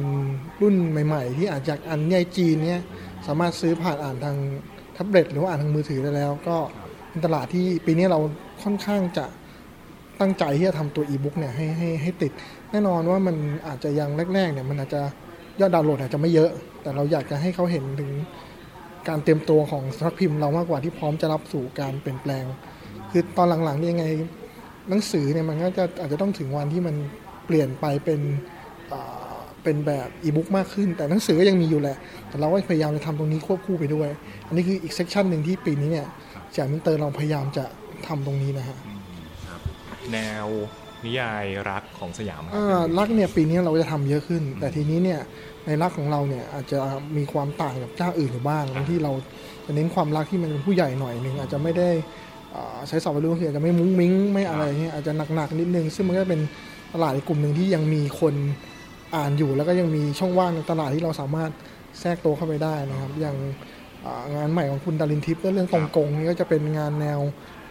[0.61, 2.81] รุ่นใหม่ ๆ ที่อาจจะอ่านนิยายจีนเนี่ย
[3.27, 4.37] สามารถซื้อผ่านอ่านทาง
[4.93, 6.57] แท็บเล็ตหรือว่าอ่านทางมือถือได้แล้ว ก็
[7.09, 8.19] เป็นตลาดที่ปีนี้เรา
[8.63, 9.25] ค่อนข้างจะ
[10.19, 12.31] ตั้งใจที่จะทำตัวอีบุ๊กเนี่ยให้ให้ให้ติด
[12.71, 13.35] แน่นอนว่ามัน
[13.67, 15.01] อาจจะยังแรกๆเนี่ยมันอาจจะ
[15.59, 18.11] ยอดดาวน์โหลดอาจจะไม่เยอะ แต่เราอยากจะให้เขาเห็นถึง
[19.07, 22.45] การเตรียมตัวของสำนักพิมพ์เรามากกว่าที่พร้อมจะรับสู่การเปลี่ยนแปลง
[23.11, 24.05] คือตอนหลังๆนี่ยังไง
[24.89, 26.95] หนังสือเนี่ยมันก็จะอาจจะต้องถึงวันที่มัน
[27.45, 28.19] เปลี่ยนไปเป็น
[29.63, 34.09] เป็นแบบอีบุ๊กมากขึ้น แต่หนังสือก็ยังมีอยู่แหละ แต่เราก็พยายามจะทำตรงนี้ควบคู่ไปด้วย
[34.47, 36.07] อันนี้คืออีก section หนึ่งที่ปีนี้เนี่ย
[36.55, 37.65] สยามอินเตอร์เราพยายามจะ
[38.07, 38.77] ทำตรงนี้นะฮะ
[40.11, 40.47] แนว
[41.05, 42.41] นิยายรักของสยาม
[42.97, 45.19] รักเนี่ยปีนี้เราจะทำเยอะขึ้น แต่ทีนี้เนี่ย
[45.65, 46.79] ในรักของเราเนี่ยอาจจะ
[47.17, 49.11] มีความต่างจากเจ้าอื่นอยู่บ้างบางที่เรา
[49.65, 51.89] จะเน้นความรักที่มันเป็นผู้ใหญ่หน่อยหนึ่งอาจจะไม่ได้
[52.87, 56.41] ใช้สอบไปรู้คืออาจจะไม่มุ้งมิ้งไม่อะไรเงี้ยอาจจะหนักๆนิดนึง ซึ่งมันก็เป็น
[56.93, 58.33] ตลาดอีกกลุ่มหนึ่งที่ยังมีคน
[59.15, 61.51] อ่านอยู่แล้วก็ยังมีช่องว่างในตลาดที่เราสามารถ
[61.99, 63.35] แทรกตัวเข้าไปได้นะครับ อย่าง
[64.35, 67.19] งานใหม่ของคุณดารินทิพย์เรื่องตรงกงนี่ก็จะเป็นงานแนว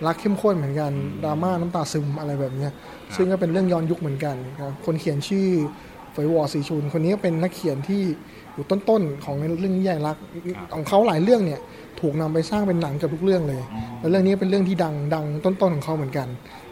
[0.07, 0.93] รักเข้มข้นเหมือนกัน
[1.25, 2.69] ดราม่าน้ำตาซึมอะไรแบบนี้
[3.17, 5.47] ซึ่งก็เป็นเรื่องย้อนยุคเหมือนกันครับคนเขียนชื่อ
[6.13, 8.03] เฟยวอสีชุน คนนี้ก็เป็นนักเขียนที่
[8.55, 10.17] อยู่ต้นๆของเรื่องนิยายรัก
[10.75, 11.61] ของเขาหลายเรื่องเนี่ย
[12.01, 13.63] ถูกนำไปสร้างเป็นหนังกับทุกเรื่องเลย
[14.01, 16.29] แล้วเรื่องนี้เป็นเรื่องที่ดังดังต้นๆของเขาเหมือนกัน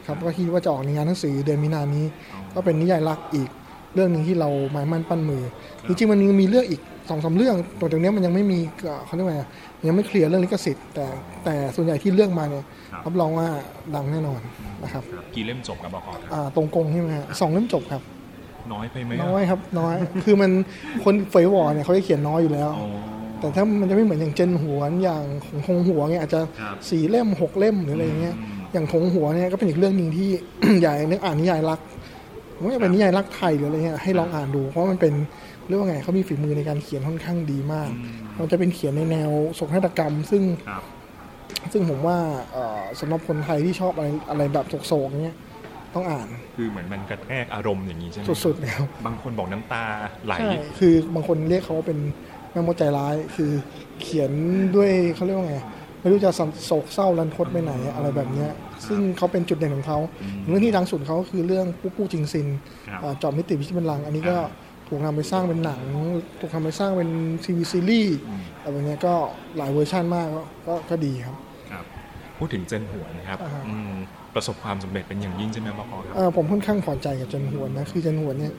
[0.07, 2.05] ครับก็คิดว่าจะออกในงานหนังสือเดือนมีนานี้
[2.55, 3.49] ก็เป็นนิยายรักอีก
[3.95, 5.43] เรื่องหนึ่งที่เราหมายมั่นปั้นมือ
[5.86, 8.59] จริงๆมันยังมีเรื่องอีกสองสาเรื่องตัวตรงนี้มันยังไม่มี
[9.07, 9.36] เขาเรียกว่า
[9.86, 11.07] ยังไม่เคลียร์เรื่องลิขสิทธิ์แต่
[11.45, 12.64] แต่ส่วนใหญ่ที่เลือกมาเนี่ย
[13.07, 13.47] รับรองว่า
[13.95, 14.41] ดังแน่นอน
[14.84, 15.03] นะครับ
[15.34, 18.03] กี่เล่มจบครับบกครับอ่าตรงกงใช่ไหมฮะสองเล่มจบครับ
[18.72, 20.51] น้อยไปไหมน้อยครับน้อย คือมัน
[21.05, 22.89] คนเฟยวอร์เนี่ยเขาจะเขียนน้อยอยู่แล้วอ๋อ
[23.41, 28.36] แต่ถ้ามันจะไม่เหมือนอย่างเจนหัวนอย่างของคงหัวเนี่ยอาจจะครับสี่เล่มหกเล่มหรืออะไรเงี้ย
[28.72, 30.28] อย่างทงหัวเนี่ยก็เป็นอีกเรื่องหนึ่งที่
[30.82, 31.80] อยากให้นึกอ่านนิยายรัก
[32.59, 35.14] ไม่ว่าเป็นนิยายรักไทยหรืออะไรเงี้ยให้ลองอ่านดู เพราะมันเป็น
[35.66, 37.90] เรียกว่าไงเขามีฝีมือในการเขียนค่อนข้างดีมาก
[38.38, 40.82] มันจะเป็นเขียนในแนวโศกนาฏกรรม ซึ่งครับ
[41.72, 42.18] ซึ่งผมว่า
[42.52, 45.36] เอ่อสำหรับคนไทยที่ชอบอะไรอะไรแบบโศกๆเนี้ย
[45.94, 49.84] ต้องอ่าน คือเหมือนมันกระแทกอารมณ์อย่างนี้ใช่ไหมสุดๆเลยครับบางคนบอกน้ำตา
[50.26, 51.98] ไหลใช่คือบางคนเรียกเขาว่าเป็น
[52.52, 53.50] แม่มดใจร้าย คือ
[54.02, 54.30] เขียน
[54.76, 55.56] ด้วยเขาเรียกว่าไง
[56.00, 56.30] ไม่รู้จะ
[56.66, 58.50] โศกเศร้ารันทดไปไหนอะไรแบบเนี้ย
[58.87, 59.99] ซึ่งเขาเป็นจุดเด่นของเขา
[60.47, 62.47] เรื่องที่ดังสุดเขาก็คือเรื่องปู้ปู้จิงซิน
[62.89, 64.37] ครับอ่าจอบมิติวิชิตบัลลังก์อันนี้ก็
[64.89, 65.83] ถูกนำไปสร้างเป็นหนัง
[66.39, 67.11] ถูกทำไปสร้างเป็น
[67.45, 68.18] ทีวีซีรีส์
[68.62, 69.14] อะไรแบบเนี้ยก็
[69.57, 71.37] หลายเวอร์ชันมากก็ก็ก็ดีครับ
[71.70, 71.85] ครับ
[72.39, 73.93] พูดถึงเจินหวนนะครับอ่าฮะอืม
[74.35, 78.55] ประสบความสำเร็จเป็นอย่างยิ่งใช่ไหมบกครับเออผมค่อนข้างพอใจกับเจินหวนนะคือเจินหวนเนี่ย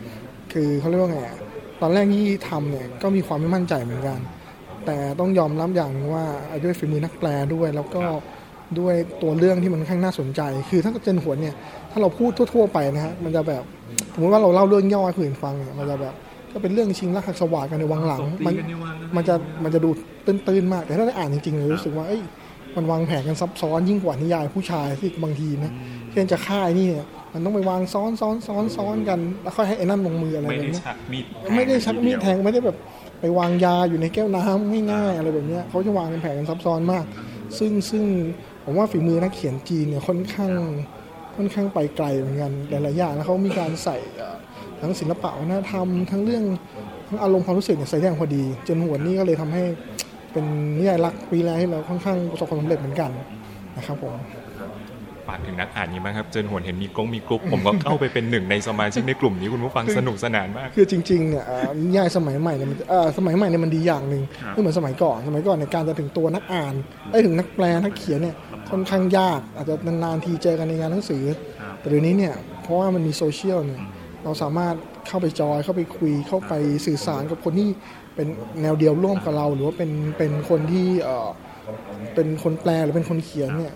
[0.53, 1.37] คือเขาเรียกว่าไงอะ
[1.81, 4.19] ตอนแรกที่ทำเนี่ยก็มีความไม่มั่นใจเหมือนกัน
[4.85, 6.25] แต่ต้องยอมรับอย่างหนึ่งว่า
[6.63, 8.01] ด้วยฝีมือนักแปลด้วยแล้วก็
[8.79, 11.55] ด้วยตัวเรื่องที่มันค่อนข้างน่าสนใจ คือถ้าจันหวนเนี่ย
[11.91, 13.63] ถ้าเราพูดทั่ว ๆ ไปนะฮะมันจะแบบ
[14.13, 16.13] สมมติว่าเราเล่าเรื่องย่อให้คนอื่นฟังเนี่ยมันจะแบบ
[16.51, 19.89] ก็เป็นเรื่องชิงรักหักสวาดกันในวังหลังตบตีมันกันในวังนะมันจะมันจะดู
[20.25, 22.21] ตื้นๆมาก แต่ถ้าได้อ่านจริงๆเลยรู้สึกว่าเอ้ย
[22.75, 25.73] มันวางแผนกันซับซ้อนยิ่งกว่านิยายผู้ชายที่บางทีนะ
[26.11, 32.77] เช่นจะฆ่าไอ้นี่เนี่ยมันต้องไปวางซ้อนซ้อนซ้อนซ้อนกัน แล้วค่อยให้ไอ้นั่นลงมืออะไรไม่แบบได้เนี้ยชักมีดไม่ได้ชักมีดแทงไม่ได้แบบ
[33.19, 37.05] ไปวางยาอยู่ในแก้วน้ำง่ายๆอะไรแบบเนี้ยเขาจะวางเป็นแผนกันซับซ้อนมาก
[37.57, 38.03] ซึ่งซึ่ง
[38.63, 40.53] ผมว่าฝีมือนักเขียนจีนเนี่ยค่อนข้าง
[41.35, 44.35] ค่อนข้างไปไกลเหมือนกันหลายๆอย่างแล้วเขามีการใส่เอ่อ
[44.81, 46.43] ทั้งศิลปะวัฒนธรรม ทั้งเรื่อง
[47.09, 49.63] ทั้งอารมณ์ความรู้สึกเนี่ยใส่ได้อย่างพอดี จนหัวนนี่ก็เลยทำให้
[50.33, 50.45] เป็น
[50.77, 53.11] นิยายรักปีแรกที่เราค่อนข้างประสบความสำเร็จเหมือนกัน
[53.77, 54.15] นะครับผม
[55.27, 66.73] ฝากถึงนักอ่านนี้บ้างครับเจนหัวเห็นมีกล้องมีกลุ่มผมก็เข้าไปเป็นหนึ่งในสมาชิกในกลุ่มนี้คุณผู้ฟังสนุกสนานมาก คือจริงๆเนี่ยเอ่อนิยายสมัยใหม่เนี่ยมันเอ่อสมัยใหม่เนี่ยมันดีอย่างหนึ่งครับไม่เหมือนสมัยก่อนสมัยก่อนในยการจะถึงตัวนักอ่าน
[67.11, 68.35] ได้ถึงนักแปลนักเขียนเนี่ย
[68.71, 71.23] ค่อนข้างยาก อาจจะนานๆทีเจอกันในงานหนังสือ
[71.79, 73.81] แต่เดี๋ยวนี้เนี่ยเพราะว่ามันมีโซเชียลเนี่ย
[74.23, 74.75] เราสามารถ
[75.07, 76.53] เข้าไปจอยเข้าไปคุยเข้าไป
[76.85, 77.69] สื่อสารกับคนที่
[78.15, 78.27] เป็น
[78.61, 81.27] แนวเดียวร่วมกับเรา หรือว่าเป็นเป็นคนที่เอ่อ
[82.15, 83.73] เป็นคนแปลหรือเป็นคนเขียนเนี่ย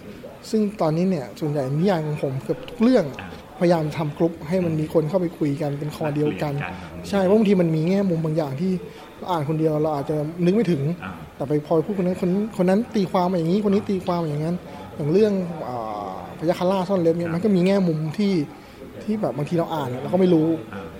[0.49, 3.05] ซึ่งตอนนี้เนี่ยส่วนใหญ่นิยายของผมเกือบทุกเรื่อง
[3.59, 6.53] พยายามทำกลุ่มให้มันมีคนเข้าไปคุยกันเป็นคอเดียวกัน
[7.09, 8.71] ใช่เพราะบางทีมันมีแง่มุมบางอย่างที่
[9.17, 10.15] เราอ่านคนเดียวเราอาจจะ
[10.45, 10.81] นึกไม่ถึง
[11.35, 14.55] แต่ไปพอพูดคนนั้นคนคนนั้นตีความมาอย่างนี้คนนี้ตีความมาอย่างนั้น
[14.95, 15.33] อย่างเรื่อง
[15.67, 18.33] อ่าพยาคาร่าซ่อนเล็บเนี่ยมันก็มีแง่มุมที่
[19.03, 20.47] ที่แบบบางทีเราอ่านเราก็ไม่รู้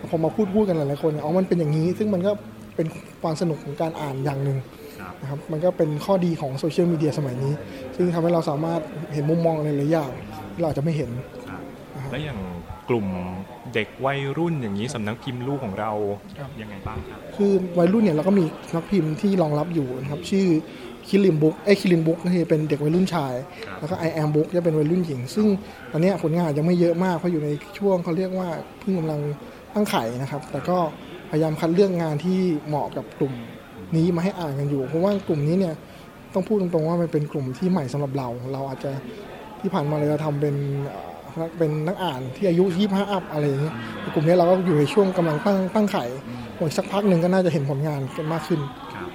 [0.10, 2.32] พอมาพูดพูดกันหลายๆคนเนี่ยอ๋อมันเป็นอย่างนี้ ซึ่งมันก็
[2.76, 2.88] เป็น
[3.22, 4.58] ความสนุกของการอ่านอย่างหนึ่ง
[5.22, 7.54] นะครับมันก็เป็นข้อดีของโซเชียลมีเดียสมัยนี้
[7.96, 8.82] ซึ่งทำให้เราสามารถ
[9.14, 10.12] เห็นมุมมองอะไรหลายอย่าง
[10.54, 11.10] ที่เราอาจจะไม่เห็น
[12.12, 12.40] แล้วอย่าง
[12.90, 13.08] กลุ่ม
[13.74, 15.92] เด็กวัยรุ่นอย่างนี้สำนักพิมพ์ลูกของเรา
[16.40, 20.48] ครับยังไงบ้างครับคือวัยรุ่นเนี่ยเราก็มีนักพิมพ์ที่รองรับอยู่นะครับชื่อ
[21.08, 23.34] คิริมบุ๊กเอ้คิรินบุ๊กก็คือเป็นเด็กวัยรุ่นชาย
[23.80, 25.48] แล้วก็ไอแอมบุ๊กจะเป็นวัยรุ่นหญิง ซึ่ง
[25.92, 29.20] ตอนเนี้ยผลงานยังไม่เยอะมากเพราะอยู่ในช่วงเขาเรียกว่าเพิ่งกำลัง
[29.74, 30.78] ตั้งไข่นะครับ แต่ก็
[31.30, 33.34] พยายามคัดเลือกงานที่เหมาะกับกลุ่ม
[33.96, 35.74] นี้มาให้อ่านกันอยู่ เพราะว่ากลุ่มนี้เนี่ย
[36.34, 38.92] ต้องพูดตรงๆว่ามันเป็นกลุ่มที่ใหม่สำหรับเรา เราอาจจะ
[39.62, 40.56] ที่ผ่านมาเราจะทำเป็น
[41.34, 46.06] เอ่อเป็นนักอ่านที่อายุ 25 อัพอะไรอย่างเงี้ยแต่กลุ่มนี้เราก็อยู่ในช่วงกำลังตั้งตั้งไข่
[46.60, 48.60] อีกสักพักหนึ่งก็น่าจะเห็นผลงานกันมากขึ้น
[48.96, 49.10] ครับ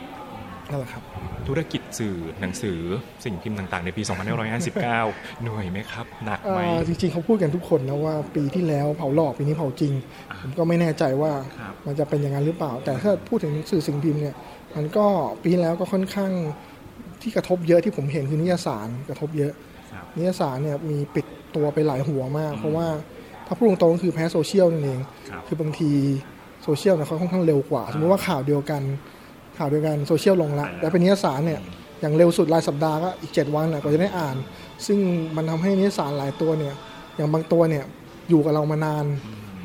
[0.71, 1.03] นั่นแหละครับ
[1.49, 2.79] ธุรกิจสื่อหนังสือ
[3.25, 9.93] สิ่งพิมพ์ต่างๆ ในปี 2559 เหนื่อยไหมครับ หนักเอ่ไหมอจริงๆเขาพูดกันทุกคนนะว่าปีที่แล้วเผาหลอกปีนี้เผาจริง
[10.43, 14.35] ผมก็ไม่แน่ใจว่าครับมันจะเป็นอย่างนั้นหรือเปล่า แต่ถ้าพูดถึงสื่อสิ่งพิมพ์เนี่ย
[14.77, 15.07] มันก็
[15.43, 16.33] ปีที่แล้วก็ค่อนข้าง
[17.23, 19.53] ที่กระทบเยอะที่ผมเห็นคือนิยสารกระทบเยอะ
[19.93, 22.87] ครับนิยสารเนี่ยมีปิด ตัวไปหลายหัวมาก เพราะว่า
[23.47, 25.91] ถ้าพูดตรงๆก็คือแพ้โซเชียลนั่นเองครับคือบางที
[26.65, 28.83] โซเชียลเนี่ยเขาค่อนข้างเร็วกว่า สมมติว่าข่าวเดียวกัน
[29.59, 31.61] ข่าวเดียวกันโซเชียลลงละแต่เป็นนิยสารเนี่ย
[32.01, 34.37] อย่างเร็วสุดรายสัปดาห์ก็อีก 7 วันน่ะกว่าจะได้อ่าน
[34.87, 34.99] ซึ่ง
[35.37, 36.75] มันทำให้นิยสารหลายตัวเนี่ย
[37.17, 37.85] อย่างบางตัวเนี่ย
[38.29, 39.05] อยู่กับเรามานาน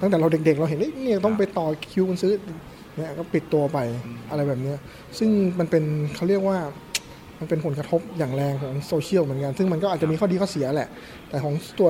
[0.02, 2.34] ตั้งแต่เราเด็กๆ เราเห็นเอ้ยเนี่ยต้องไปต่อคิวกันซื้อ
[2.96, 3.78] เนี่ยก็ปิดตัวไป
[4.30, 4.78] อะไรแบบเนี้ย
[5.18, 5.30] ซึ่ง
[5.60, 5.84] มันเป็น
[6.16, 6.58] เขาเรียกว่า
[7.44, 10.90] มันเป็นผลกระทบอย่างแรงของโซเชียลเหมือนกัน ซึ่งมันก็อาจจะมีข้อดีข้อเสียแหละ
[11.30, 11.90] แต่ของตัว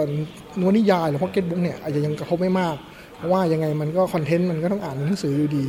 [0.59, 2.75] นวนิยายหรือพ็อกเก็ตบุ๊กเนี่ยอาจจะยังกระทบไม่มาก
[3.17, 5.65] เพราะว่ายังไงมันก็ content มันก็ต้องอ่านหนังสืออยู่ดี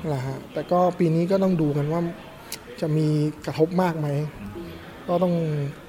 [0.00, 2.00] นั่นแหละฮะ แต่ก็ปีนี้ก็ต้องดูกันว่า
[2.80, 3.08] จะมี
[3.46, 4.08] กระทบมากไหม
[5.08, 5.34] ก็ต้อง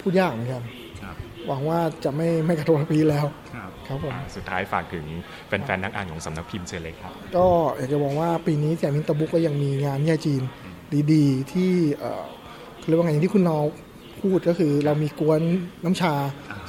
[0.02, 0.64] พูดยากเหมือนกัน
[1.04, 1.16] ครับ
[1.48, 3.26] หวังว่าจะไม่ไม่กระทบกับปีแล้ว
[3.56, 5.06] ครับครับผมอ่าสุดท้ายฝากถึง
[5.48, 7.48] แฟนๆนักอ่านของสำนักพิมพ์เชิญเลยครับ ก็
[7.78, 10.42] อยากจะบอกว่าปีนี้แจมินตะบุ๊กก็ยังมีงานนิยายจีน
[11.14, 11.72] ดีๆ ที่
[12.90, 13.60] เอ่อเขาเรียกว่าไงอย่างที่คุณนอ
[14.22, 15.42] พูดก็คือเรามีกวน
[15.86, 16.14] น้ำชา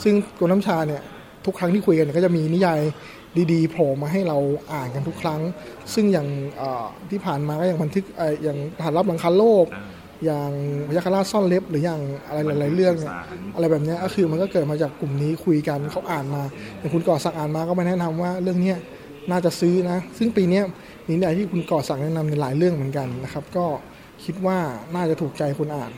[0.03, 1.03] ซึ่งกวนน้ำชาเนี่ย
[1.47, 2.81] ทุกครั้งที่คุยกันเนี่ยก็จะมีนิยาย
[3.53, 4.39] ดีๆโผล่มาให้เรา
[4.73, 5.41] อ่านกันทุกครั้ง
[5.95, 9.67] ซึ่งอย่างเอ่อที่ผ่านมาก็อย่างบันทึกเอ่ออย่างฐานรับหลังคาโลก
[10.25, 10.51] อย่าง
[10.89, 13.13] พยัคฆราชซ่อนเล็บ หรืออย่างอะไรหลาย ๆ เรื่องเนี่ย
[13.55, 16.43] อะไรแบบเนี้ยก็คือมันก็เกิดมาจากกลุ่มนี้คุยกันเขาอ่านมา
[16.79, 18.79] อย่างคุณก่อสั่งอ่านมาก็มาแนะนำว่าเรื่องเนี้ย
[19.31, 20.65] น่าจะซื้อนะ ซึ่งปีเนี้ย
[21.07, 23.67] มีนิยายที่คุณก่อสั่งแนะนำในหลายเรื่องเหมือนกันนะครับ ก็
[24.25, 24.59] คิดว่า
[24.95, 25.93] น่าจะถูกใจคนอ่าน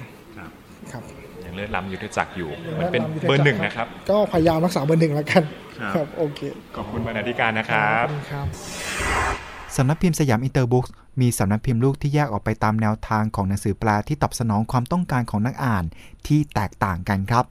[0.93, 5.43] ครับครับยังเลือดล้ำยุทธจักรอยู่มันเป็นเบอร์หนึ่งนะครับ ก็พยายามรักษาเบอร์หนึ่งแล้วกัน
[5.79, 6.41] ครับครับโอเค
[6.77, 8.47] ขอบคุณบรรณาธิการนะครับขอณครับ
[9.77, 10.87] สำนักพิมพ์สยามอินเตอร์บุ๊ก
[11.21, 15.85] มีสำนักพิมพ์ลูกที่แยกออกไปตามแนวทางของหนังสือแปลที่ตอบสนองความต้องการของนักอ่าน
[16.27, 17.45] ที่แตกต่างกันครับ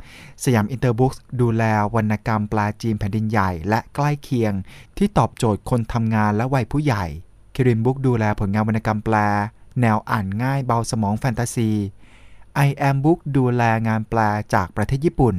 [0.43, 1.63] สยามอินเตอร์บุ๊กดูแล
[1.95, 4.53] วรรณกรรมแปลจีนแผ่นดินใหญ่ และใกล้เคียง
[4.97, 7.05] ที่ตอบโจทย์คนทำงานและวัยผู้ใหญ่
[7.55, 9.15] คิรินบุ๊กดูแลผลงานวรรณกรรมแปล
[9.81, 11.69] แนวอ่านง่ายเบาสมองแฟนตาซี
[12.65, 14.19] I am Book ดูแลงานแปล
[14.53, 15.35] จากประเทศญี่ปุ่น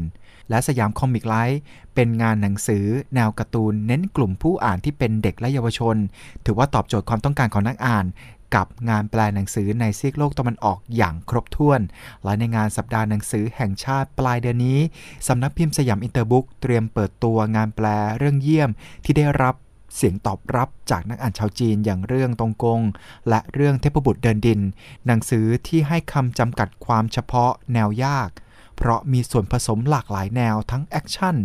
[0.51, 1.61] และสยามคอมิกไลท์
[1.95, 2.85] เป็นงานหนังสือ
[3.15, 5.97] แนวการ์ตูนเน้นกลุ่มผู้อ่านที่เป็นเด็กและเยาวชน
[6.45, 8.07] ถือว่าตอบโจทย์ความต้องการของนักอ่าน
[8.55, 11.81] กับงานแปลหนังสือในซีกโลกตะวันออกอย่างครบถ้วน
[12.25, 14.79] และในงานสัปดาห์หนังสือแห่งชาติปลายเดือนนี้
[15.29, 17.87] สำนักพิมพ์สยามอินเตอร์บุ๊กเตรียมเปิดตัวงานแปล
[18.19, 18.71] เรื่องเยี่ยม
[19.05, 19.55] ที่ได้รับ
[19.95, 22.81] เสียงตอบรับจากนักอ่านชาวจีนอย่างเรื่องตงกง
[23.29, 24.61] และเรื่องเทพบุตรเดินดิน
[25.07, 28.31] หนังสือที่ให้คำจำกัดความเฉพาะแนวยาก
[28.77, 31.37] เพราะมีส่วนผสมหลากหลายแนวทั้งแอคชั่น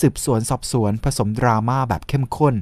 [0.00, 2.54] สืบสวนสอบสวนผสมดราม่าแบบเข้มข้น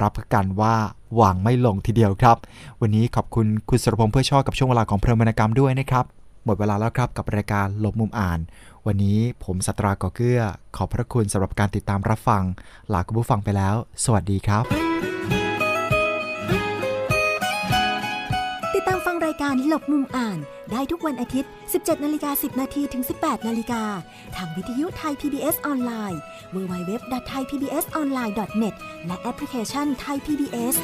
[0.00, 0.76] รับประกันว่า
[1.20, 2.36] วางไม่ลงทีเดียวครับ
[2.80, 6.04] วันนี้ขอบคุณคุณสุรพงษ์เพื่อช่อกับช่วงเวลาของเพลินวรรณกรรมด้วยนะครับ
[6.44, 8.38] หมดเวลาแล้วครับกับรายการหลบมุมอ่าน
[8.88, 10.40] วันนี้ผมสัตราก่อเกื้อ
[10.76, 12.42] ขอบพระคุณสำหรับการติดตามรับฟัง
[12.92, 13.74] ลาคุณผู้ฟังไปแล้ว
[14.04, 14.64] สวัสดีครับ
[18.74, 20.38] ติดตามฟังรายการหลบมุมอ่าน
[20.72, 23.82] ได้ทุกวันอาทิตย์ 17นาฬิกา10 นาทีถึง 18นาฬิกา
[24.36, 26.20] ทางวิทยุไทย PBS ออนไลน์
[26.54, 28.74] www.thaipbsonline.net
[29.06, 30.74] และแอปพลิเคชัน Thai PBS